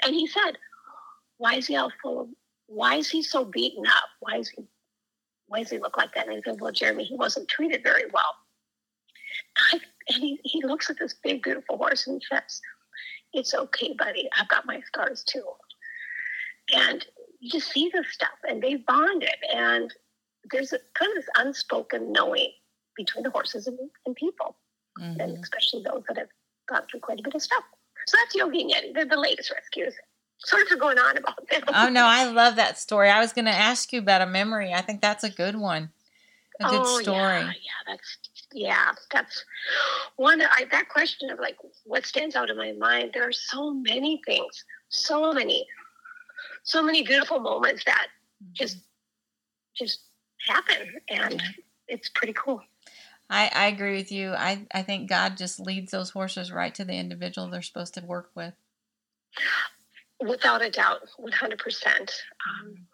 And 0.04 0.16
he 0.16 0.28
said, 0.28 0.58
Why 1.38 1.56
is 1.56 1.68
he 1.68 1.76
all 1.76 1.92
full 2.02 2.22
of 2.22 2.30
why 2.68 2.96
is 2.96 3.10
he 3.10 3.24
so 3.24 3.44
beaten 3.44 3.86
up? 3.88 4.10
Why 4.20 4.38
is 4.38 4.50
he 4.50 4.64
why 5.48 5.64
does 5.64 5.72
he 5.72 5.80
look 5.80 5.98
like 5.98 6.14
that? 6.14 6.28
And 6.28 6.38
I 6.38 6.42
said, 6.46 6.62
Well, 6.62 6.72
Jeremy, 6.72 7.04
he 7.04 7.16
wasn't 7.16 7.50
treated 7.50 7.84
very 7.84 8.06
well. 8.14 8.36
I, 9.58 9.80
and 10.10 10.24
he, 10.24 10.40
he 10.44 10.64
looks 10.64 10.90
at 10.90 10.98
this 11.00 11.16
big, 11.24 11.44
beautiful 11.44 11.78
horse 11.78 12.08
and 12.08 12.22
he 12.22 12.36
says, 12.36 12.62
It's 13.34 13.54
okay, 13.54 13.94
buddy. 13.98 14.30
I've 14.40 14.48
got 14.48 14.66
my 14.66 14.80
scars 14.82 15.24
too. 15.24 15.44
And 16.74 17.06
you 17.40 17.50
just 17.50 17.72
see 17.72 17.90
this 17.92 18.06
stuff 18.12 18.30
and 18.48 18.62
they 18.62 18.76
bonded. 18.76 19.30
And 19.54 19.94
there's 20.52 20.74
a 20.74 20.80
kind 20.94 21.12
of 21.12 21.16
this 21.18 21.30
unspoken 21.38 22.12
knowing 22.12 22.52
between 22.96 23.24
the 23.24 23.32
horses 23.32 23.68
and, 23.68 23.78
and 24.06 24.16
people, 24.16 24.56
and 25.02 25.38
Mhm. 25.38 25.42
especially 25.42 25.84
those 25.84 26.04
that 26.08 26.18
have 26.18 26.30
gone 26.68 26.86
through 26.90 27.00
quite 27.00 27.20
a 27.20 27.24
bit 27.24 27.36
of 27.36 27.42
stuff. 27.42 27.64
So 28.08 28.18
that's 28.18 28.36
Yogi 28.36 28.62
and 28.62 28.72
Yeti. 28.72 28.94
They're 28.94 29.06
the 29.06 29.18
latest 29.18 29.52
rescues. 29.52 29.94
Sorry 30.40 30.66
for 30.66 30.78
going 30.78 30.98
on 30.98 31.18
about 31.18 31.48
them. 31.50 31.64
Oh 31.68 31.90
no, 31.90 32.06
I 32.06 32.26
love 32.26 32.56
that 32.56 32.78
story. 32.78 33.10
I 33.10 33.20
was 33.20 33.34
going 33.34 33.46
to 33.46 33.52
ask 33.52 33.92
you 33.92 34.00
about 34.00 34.22
a 34.22 34.26
memory. 34.26 34.74
I 34.74 34.82
think 34.82 35.02
that's 35.02 35.24
a 35.24 35.30
good 35.30 35.56
one. 35.56 35.92
A 36.62 36.70
good 36.70 36.82
oh, 36.84 37.02
story. 37.02 37.18
Yeah, 37.18 37.46
yeah, 37.46 37.82
that's 37.88 38.18
yeah, 38.52 38.92
that's 39.12 39.46
one. 40.16 40.42
I, 40.42 40.66
that 40.72 40.90
question 40.90 41.30
of 41.30 41.40
like 41.40 41.58
what 41.86 42.06
stands 42.06 42.36
out 42.36 42.50
in 42.50 42.58
my 42.58 42.74
mind. 42.74 43.12
There 43.14 43.28
are 43.28 43.32
so 43.34 43.74
many 43.74 44.22
things, 44.26 44.66
so 44.90 45.32
many, 45.32 45.68
so 46.64 46.82
many 46.82 47.04
beautiful 47.04 47.40
moments 47.40 47.84
that 47.86 48.08
just 48.54 48.78
just 49.76 50.02
happen, 50.48 51.00
and 51.10 51.42
it's 51.88 52.10
pretty 52.10 52.34
cool. 52.34 52.62
I, 53.30 53.52
I 53.54 53.68
agree 53.68 53.96
with 53.98 54.12
you. 54.12 54.34
I, 54.34 54.66
I 54.74 54.82
think 54.82 55.10
God 55.10 55.38
just 55.38 55.60
leads 55.60 55.92
those 55.92 56.10
horses 56.10 56.52
right 56.52 56.74
to 56.76 56.86
the 56.86 56.94
individual 56.94 57.48
they're 57.48 57.62
supposed 57.62 57.94
to 57.94 58.02
work 58.06 58.32
with. 58.36 58.54
Without 60.20 60.62
a 60.62 60.70
doubt, 60.70 61.02
one 61.18 61.32
hundred 61.32 61.60
percent. 61.60 62.12
Um, 62.48 62.88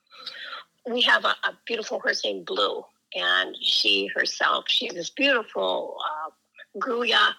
We 0.87 1.01
have 1.01 1.25
a, 1.25 1.29
a 1.29 1.57
beautiful 1.65 1.99
horse 1.99 2.23
named 2.23 2.45
Blue, 2.45 2.83
and 3.15 3.55
she 3.59 4.07
herself, 4.13 4.65
she's 4.67 4.93
this 4.93 5.09
beautiful 5.09 5.97
uh, 6.05 6.29
Grulla 6.79 7.33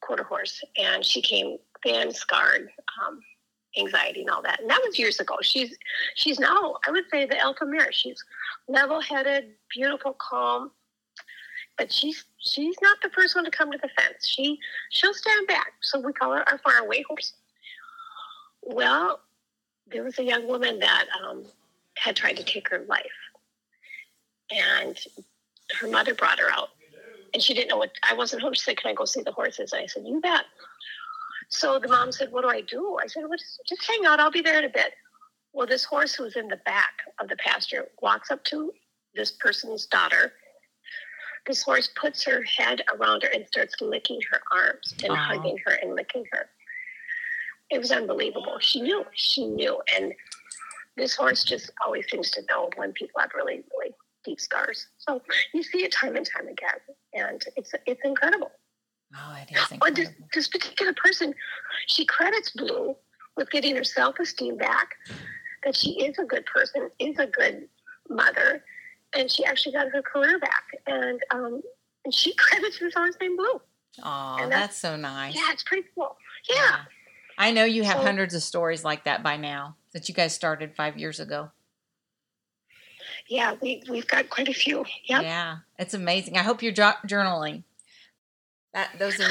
quarter 0.00 0.22
horse, 0.22 0.64
and 0.78 1.04
she 1.04 1.20
came 1.20 1.58
thin, 1.82 2.12
scarred, 2.14 2.70
um, 3.06 3.20
anxiety, 3.78 4.22
and 4.22 4.30
all 4.30 4.40
that. 4.40 4.60
And 4.60 4.70
that 4.70 4.80
was 4.82 4.98
years 4.98 5.20
ago. 5.20 5.36
She's 5.42 5.76
she's 6.14 6.40
now, 6.40 6.76
I 6.86 6.90
would 6.90 7.04
say, 7.10 7.26
the 7.26 7.38
alpha 7.38 7.66
mare. 7.66 7.92
She's 7.92 8.24
level-headed, 8.68 9.50
beautiful, 9.68 10.14
calm, 10.14 10.70
but 11.80 11.90
she's 11.90 12.26
she's 12.36 12.76
not 12.82 12.98
the 13.02 13.08
first 13.08 13.34
one 13.34 13.42
to 13.46 13.50
come 13.50 13.72
to 13.72 13.78
the 13.78 13.88
fence. 13.98 14.28
She 14.28 14.58
she'll 14.90 15.14
stand 15.14 15.46
back. 15.46 15.72
So 15.80 15.98
we 15.98 16.12
call 16.12 16.34
her 16.34 16.46
our 16.46 16.58
faraway 16.58 17.02
horse. 17.08 17.32
Well, 18.62 19.20
there 19.90 20.04
was 20.04 20.18
a 20.18 20.22
young 20.22 20.46
woman 20.46 20.78
that 20.80 21.06
um, 21.24 21.42
had 21.96 22.16
tried 22.16 22.36
to 22.36 22.44
take 22.44 22.68
her 22.68 22.84
life, 22.86 23.20
and 24.50 24.94
her 25.80 25.88
mother 25.88 26.14
brought 26.14 26.38
her 26.38 26.50
out, 26.52 26.68
and 27.32 27.42
she 27.42 27.54
didn't 27.54 27.68
know 27.68 27.78
what. 27.78 27.92
I 28.06 28.12
wasn't 28.12 28.42
home. 28.42 28.52
She 28.52 28.60
said, 28.60 28.76
"Can 28.76 28.90
I 28.90 28.94
go 28.94 29.06
see 29.06 29.22
the 29.22 29.32
horses?" 29.32 29.72
I 29.72 29.86
said, 29.86 30.02
"You 30.06 30.20
bet." 30.20 30.44
So 31.48 31.78
the 31.78 31.88
mom 31.88 32.12
said, 32.12 32.30
"What 32.30 32.42
do 32.42 32.48
I 32.50 32.60
do?" 32.60 32.98
I 33.02 33.06
said, 33.06 33.22
well, 33.26 33.38
just, 33.38 33.62
"Just 33.66 33.90
hang 33.90 34.04
out. 34.04 34.20
I'll 34.20 34.30
be 34.30 34.42
there 34.42 34.58
in 34.58 34.66
a 34.66 34.68
bit." 34.68 34.92
Well, 35.54 35.66
this 35.66 35.84
horse 35.84 36.14
who 36.14 36.24
was 36.24 36.36
in 36.36 36.48
the 36.48 36.60
back 36.66 36.92
of 37.18 37.28
the 37.28 37.36
pasture 37.36 37.88
walks 38.02 38.30
up 38.30 38.44
to 38.44 38.70
this 39.14 39.30
person's 39.32 39.86
daughter. 39.86 40.34
This 41.46 41.62
horse 41.62 41.88
puts 42.00 42.24
her 42.24 42.42
head 42.42 42.82
around 42.94 43.22
her 43.22 43.28
and 43.28 43.46
starts 43.46 43.74
licking 43.80 44.20
her 44.30 44.40
arms 44.52 44.94
and 45.02 45.12
Aw. 45.12 45.16
hugging 45.16 45.58
her 45.66 45.72
and 45.72 45.94
licking 45.94 46.24
her. 46.32 46.46
It 47.70 47.78
was 47.78 47.92
unbelievable. 47.92 48.58
She 48.60 48.80
knew. 48.80 49.04
She 49.12 49.46
knew. 49.46 49.80
And 49.96 50.12
this 50.96 51.14
horse 51.14 51.44
just 51.44 51.70
always 51.84 52.06
seems 52.10 52.30
to 52.32 52.42
know 52.48 52.68
when 52.76 52.92
people 52.92 53.20
have 53.20 53.30
really, 53.34 53.62
really 53.76 53.94
deep 54.24 54.40
scars. 54.40 54.88
So 54.98 55.22
you 55.52 55.62
see 55.62 55.84
it 55.84 55.92
time 55.92 56.16
and 56.16 56.26
time 56.26 56.48
again, 56.48 56.78
and 57.14 57.42
it's 57.56 57.72
it's 57.86 58.00
incredible. 58.04 58.50
Oh, 59.16 59.36
it 59.40 59.56
is 59.56 59.78
But 59.80 59.96
this, 59.96 60.10
this 60.34 60.48
particular 60.48 60.92
person, 60.92 61.34
she 61.86 62.04
credits 62.04 62.50
Blue 62.50 62.94
with 63.36 63.50
getting 63.50 63.74
her 63.76 63.84
self 63.84 64.18
esteem 64.20 64.56
back, 64.56 64.90
that 65.64 65.76
she 65.76 66.04
is 66.04 66.18
a 66.18 66.24
good 66.24 66.46
person, 66.46 66.90
is 66.98 67.18
a 67.18 67.26
good 67.26 67.68
mother, 68.08 68.62
and 69.14 69.30
she 69.30 69.44
actually 69.44 69.72
got 69.72 69.88
her 69.90 70.02
career 70.02 70.38
back. 70.38 70.64
And 70.86 71.20
um, 71.30 71.62
and 72.04 72.14
she 72.14 72.34
credits 72.34 72.78
this 72.78 72.94
horse 72.94 73.16
named 73.20 73.36
Blue. 73.36 73.60
Oh, 74.02 74.36
that's 74.38 74.50
that's- 74.50 74.78
so 74.78 74.96
nice. 74.96 75.34
Yeah, 75.34 75.52
it's 75.52 75.62
pretty 75.64 75.86
cool. 75.94 76.16
Yeah. 76.48 76.78
I 77.38 77.50
know 77.52 77.64
you 77.64 77.82
have 77.84 77.96
So- 77.98 78.02
hundreds 78.02 78.34
of 78.34 78.42
stories 78.42 78.84
like 78.84 79.04
that 79.04 79.22
by 79.22 79.36
now 79.36 79.76
that 79.92 80.08
you 80.08 80.14
guys 80.14 80.34
started 80.34 80.74
five 80.76 80.96
years 80.98 81.20
ago. 81.20 81.50
Yeah, 83.28 83.54
we, 83.60 83.82
we've 83.88 84.06
got 84.06 84.28
quite 84.28 84.48
a 84.48 84.52
few. 84.52 84.84
Yep. 85.04 85.22
Yeah, 85.22 85.58
it's 85.78 85.94
amazing. 85.94 86.36
I 86.36 86.42
hope 86.42 86.62
you're 86.62 86.72
jo- 86.72 86.92
journaling. 87.06 87.62
That 88.72 88.90
those 88.98 89.18
are 89.20 89.28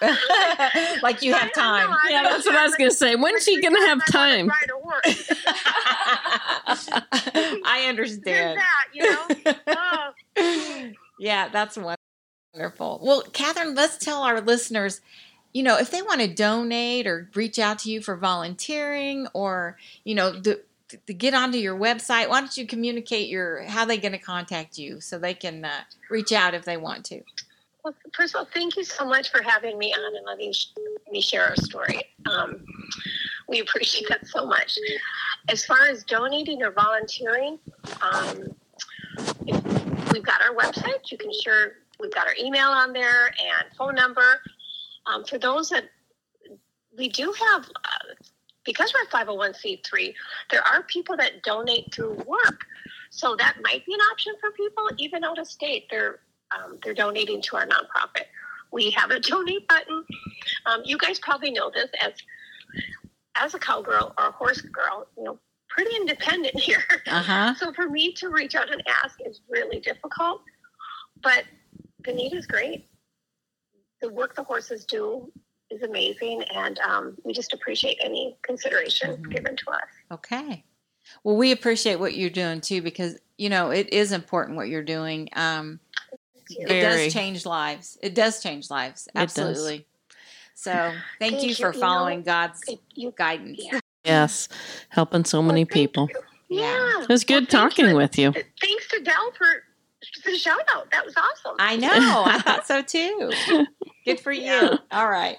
like 1.02 1.22
you 1.22 1.32
have 1.32 1.44
I- 1.44 1.46
I 1.46 1.50
time. 1.86 1.96
Yeah, 2.10 2.22
that's 2.24 2.44
what 2.46 2.54
I 2.56 2.64
was 2.64 2.74
going 2.76 2.90
to 2.90 2.96
say. 2.96 3.14
When's 3.16 3.42
she 3.44 3.60
going 3.60 3.74
to 3.74 3.80
have 3.88 4.04
time? 4.10 4.48
Ride 4.48 4.70
a 4.82 4.84
horse. 4.84 5.30
I 7.64 7.86
understand. 7.88 8.58
that, 8.58 8.86
you 8.92 9.10
know. 9.10 9.26
Oh. 9.66 10.12
yeah, 11.20 11.48
that's 11.48 11.78
wonderful. 12.54 13.00
Well, 13.02 13.22
Katherine, 13.32 13.74
let's 13.74 13.96
tell 13.98 14.22
our 14.22 14.40
listeners 14.40 15.00
you 15.52 15.62
know, 15.62 15.76
if 15.76 15.90
they 15.90 16.02
want 16.02 16.20
to 16.20 16.28
donate 16.28 17.06
or 17.06 17.28
reach 17.34 17.58
out 17.58 17.80
to 17.80 17.90
you 17.90 18.00
for 18.00 18.16
volunteering 18.16 19.26
or, 19.34 19.76
you 20.04 20.14
know, 20.14 20.32
the, 20.32 20.62
to 21.06 21.14
get 21.14 21.34
onto 21.34 21.58
your 21.58 21.76
website, 21.76 22.28
why 22.28 22.40
don't 22.40 22.56
you 22.56 22.66
communicate 22.66 23.28
your 23.28 23.62
how 23.64 23.84
they 23.84 23.98
going 23.98 24.12
to 24.12 24.18
contact 24.18 24.78
you 24.78 25.00
so 25.00 25.18
they 25.18 25.34
can 25.34 25.64
uh, 25.64 25.82
reach 26.10 26.32
out 26.32 26.54
if 26.54 26.64
they 26.64 26.76
want 26.76 27.04
to? 27.06 27.22
Well, 27.84 27.94
first 28.14 28.34
of 28.34 28.40
all, 28.40 28.48
thank 28.52 28.76
you 28.76 28.84
so 28.84 29.04
much 29.04 29.30
for 29.30 29.42
having 29.42 29.78
me 29.78 29.92
on 29.92 30.16
and 30.16 30.24
letting 30.24 30.52
me 31.10 31.20
share 31.20 31.48
our 31.48 31.56
story. 31.56 32.02
Um, 32.26 32.64
we 33.52 33.60
appreciate 33.66 34.08
that 34.08 34.26
so 34.26 34.46
much. 34.46 34.76
As 35.48 35.64
far 35.64 35.86
as 35.88 36.02
donating 36.02 36.62
or 36.62 36.72
volunteering, 36.72 37.58
um, 38.00 38.54
we've 40.12 40.24
got 40.24 40.42
our 40.42 40.54
website. 40.56 41.10
You 41.12 41.18
can 41.18 41.30
share. 41.44 41.74
We've 42.00 42.12
got 42.12 42.26
our 42.26 42.34
email 42.40 42.68
on 42.68 42.92
there 42.92 43.26
and 43.28 43.76
phone 43.76 43.94
number. 43.94 44.40
Um, 45.06 45.24
for 45.24 45.38
those 45.38 45.68
that 45.68 45.84
we 46.96 47.08
do 47.08 47.32
have, 47.32 47.68
uh, 47.84 48.14
because 48.64 48.92
we're 48.94 49.06
501c3, 49.06 50.14
there 50.50 50.66
are 50.66 50.82
people 50.84 51.16
that 51.16 51.42
donate 51.42 51.92
through 51.94 52.14
work. 52.26 52.64
So 53.10 53.36
that 53.36 53.56
might 53.62 53.84
be 53.84 53.94
an 53.94 54.00
option 54.12 54.34
for 54.40 54.50
people, 54.52 54.88
even 54.98 55.22
out 55.22 55.38
of 55.38 55.46
state. 55.46 55.86
They're 55.90 56.20
um, 56.52 56.78
they're 56.82 56.94
donating 56.94 57.40
to 57.42 57.56
our 57.56 57.66
nonprofit. 57.66 58.26
We 58.72 58.90
have 58.90 59.10
a 59.10 59.20
donate 59.30 59.66
button. 59.68 60.04
Um, 60.66 60.82
you 60.84 60.98
guys 60.98 61.18
probably 61.18 61.50
know 61.50 61.70
this 61.70 61.90
as 62.04 62.12
as 63.36 63.54
a 63.54 63.58
cowgirl 63.58 64.14
or 64.18 64.28
a 64.28 64.32
horse 64.32 64.60
girl. 64.60 65.06
You 65.16 65.24
know, 65.24 65.38
pretty 65.68 65.94
independent 65.96 66.54
here. 66.58 66.84
Uh-huh. 67.06 67.54
So 67.54 67.72
for 67.72 67.88
me 67.88 68.12
to 68.14 68.28
reach 68.28 68.54
out 68.54 68.70
and 68.70 68.82
ask 69.04 69.18
is 69.24 69.40
really 69.48 69.80
difficult. 69.80 70.42
But 71.22 71.44
the 72.04 72.12
need 72.12 72.32
is 72.34 72.46
great. 72.46 72.88
The 74.00 74.08
work 74.08 74.34
the 74.34 74.42
horses 74.42 74.84
do 74.84 75.30
is 75.70 75.82
amazing, 75.82 76.42
and 76.54 76.78
um, 76.80 77.16
we 77.24 77.32
just 77.32 77.52
appreciate 77.52 77.98
any 78.02 78.36
consideration 78.42 79.12
mm-hmm. 79.12 79.30
given 79.30 79.56
to 79.56 79.70
us. 79.70 79.88
Okay. 80.10 80.64
Well, 81.24 81.36
we 81.36 81.52
appreciate 81.52 81.96
what 81.96 82.14
you're 82.14 82.30
doing 82.30 82.60
too 82.60 82.82
because 82.82 83.18
you 83.38 83.48
know 83.48 83.70
it 83.70 83.92
is 83.92 84.12
important 84.12 84.56
what 84.56 84.68
you're 84.68 84.82
doing. 84.82 85.28
Um, 85.34 85.80
it 86.50 86.80
does 86.82 87.12
change 87.12 87.46
lives. 87.46 87.98
It 88.02 88.14
does 88.14 88.42
change 88.42 88.70
lives. 88.70 89.08
Absolutely. 89.14 89.86
So 90.54 90.72
thank, 90.72 90.94
thank 91.18 91.42
you, 91.42 91.50
you 91.50 91.54
for 91.54 91.72
following 91.72 92.20
know, 92.20 92.24
God's 92.24 92.62
you, 92.94 93.12
guidance. 93.16 93.60
Yeah. 93.62 93.80
Yes, 94.04 94.48
helping 94.88 95.24
so 95.24 95.42
many 95.42 95.64
people. 95.64 96.08
Yeah, 96.48 97.02
it 97.02 97.08
was 97.08 97.24
good 97.24 97.52
well, 97.52 97.68
talking 97.68 97.86
to, 97.86 97.94
with 97.94 98.18
you. 98.18 98.32
Thanks 98.32 98.88
to 98.88 99.00
Del 99.00 99.32
for 99.32 99.46
the 100.24 100.36
shout 100.36 100.60
out. 100.74 100.90
That 100.90 101.04
was 101.04 101.14
awesome. 101.16 101.56
I 101.58 101.76
know. 101.76 101.88
I 102.26 102.40
thought 102.40 102.66
so 102.66 102.82
too. 102.82 103.32
Good 104.04 104.20
for 104.20 104.32
you. 104.32 104.42
Yeah. 104.42 104.76
All 104.90 105.08
right. 105.08 105.38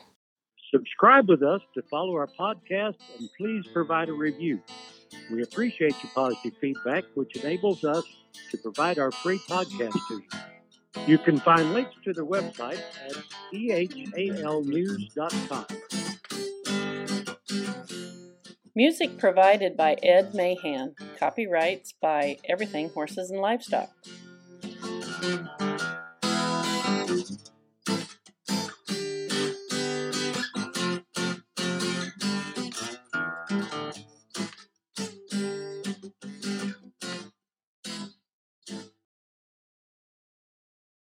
Subscribe 0.72 1.30
with 1.30 1.44
us 1.44 1.62
to 1.76 1.84
follow 1.84 2.16
our 2.16 2.28
podcast 2.28 2.96
and 3.20 3.30
please 3.38 3.66
provide 3.74 4.10
a 4.10 4.14
review. 4.14 4.60
We 5.32 5.44
appreciate 5.44 5.94
your 6.02 6.12
positive 6.16 6.54
feedback, 6.60 7.04
which 7.14 7.36
enables 7.36 7.84
us 7.84 8.04
to 8.50 8.58
provide 8.58 8.98
our 8.98 9.12
free 9.12 9.40
podcast 9.48 9.94
to 10.08 10.16
you. 10.16 10.24
You 11.08 11.18
can 11.18 11.40
find 11.40 11.74
links 11.74 11.96
to 12.04 12.14
their 12.14 12.26
website 12.26 12.82
at 13.06 13.16
ehalnews.com. 13.54 15.66
Music 18.76 19.20
provided 19.20 19.78
by 19.78 19.94
Ed 20.02 20.34
Mahan. 20.34 20.96
Copyrights 21.20 21.94
by 22.02 22.38
Everything 22.50 22.90
Horses 22.90 23.30
and 23.30 23.40
Livestock. 23.40 23.92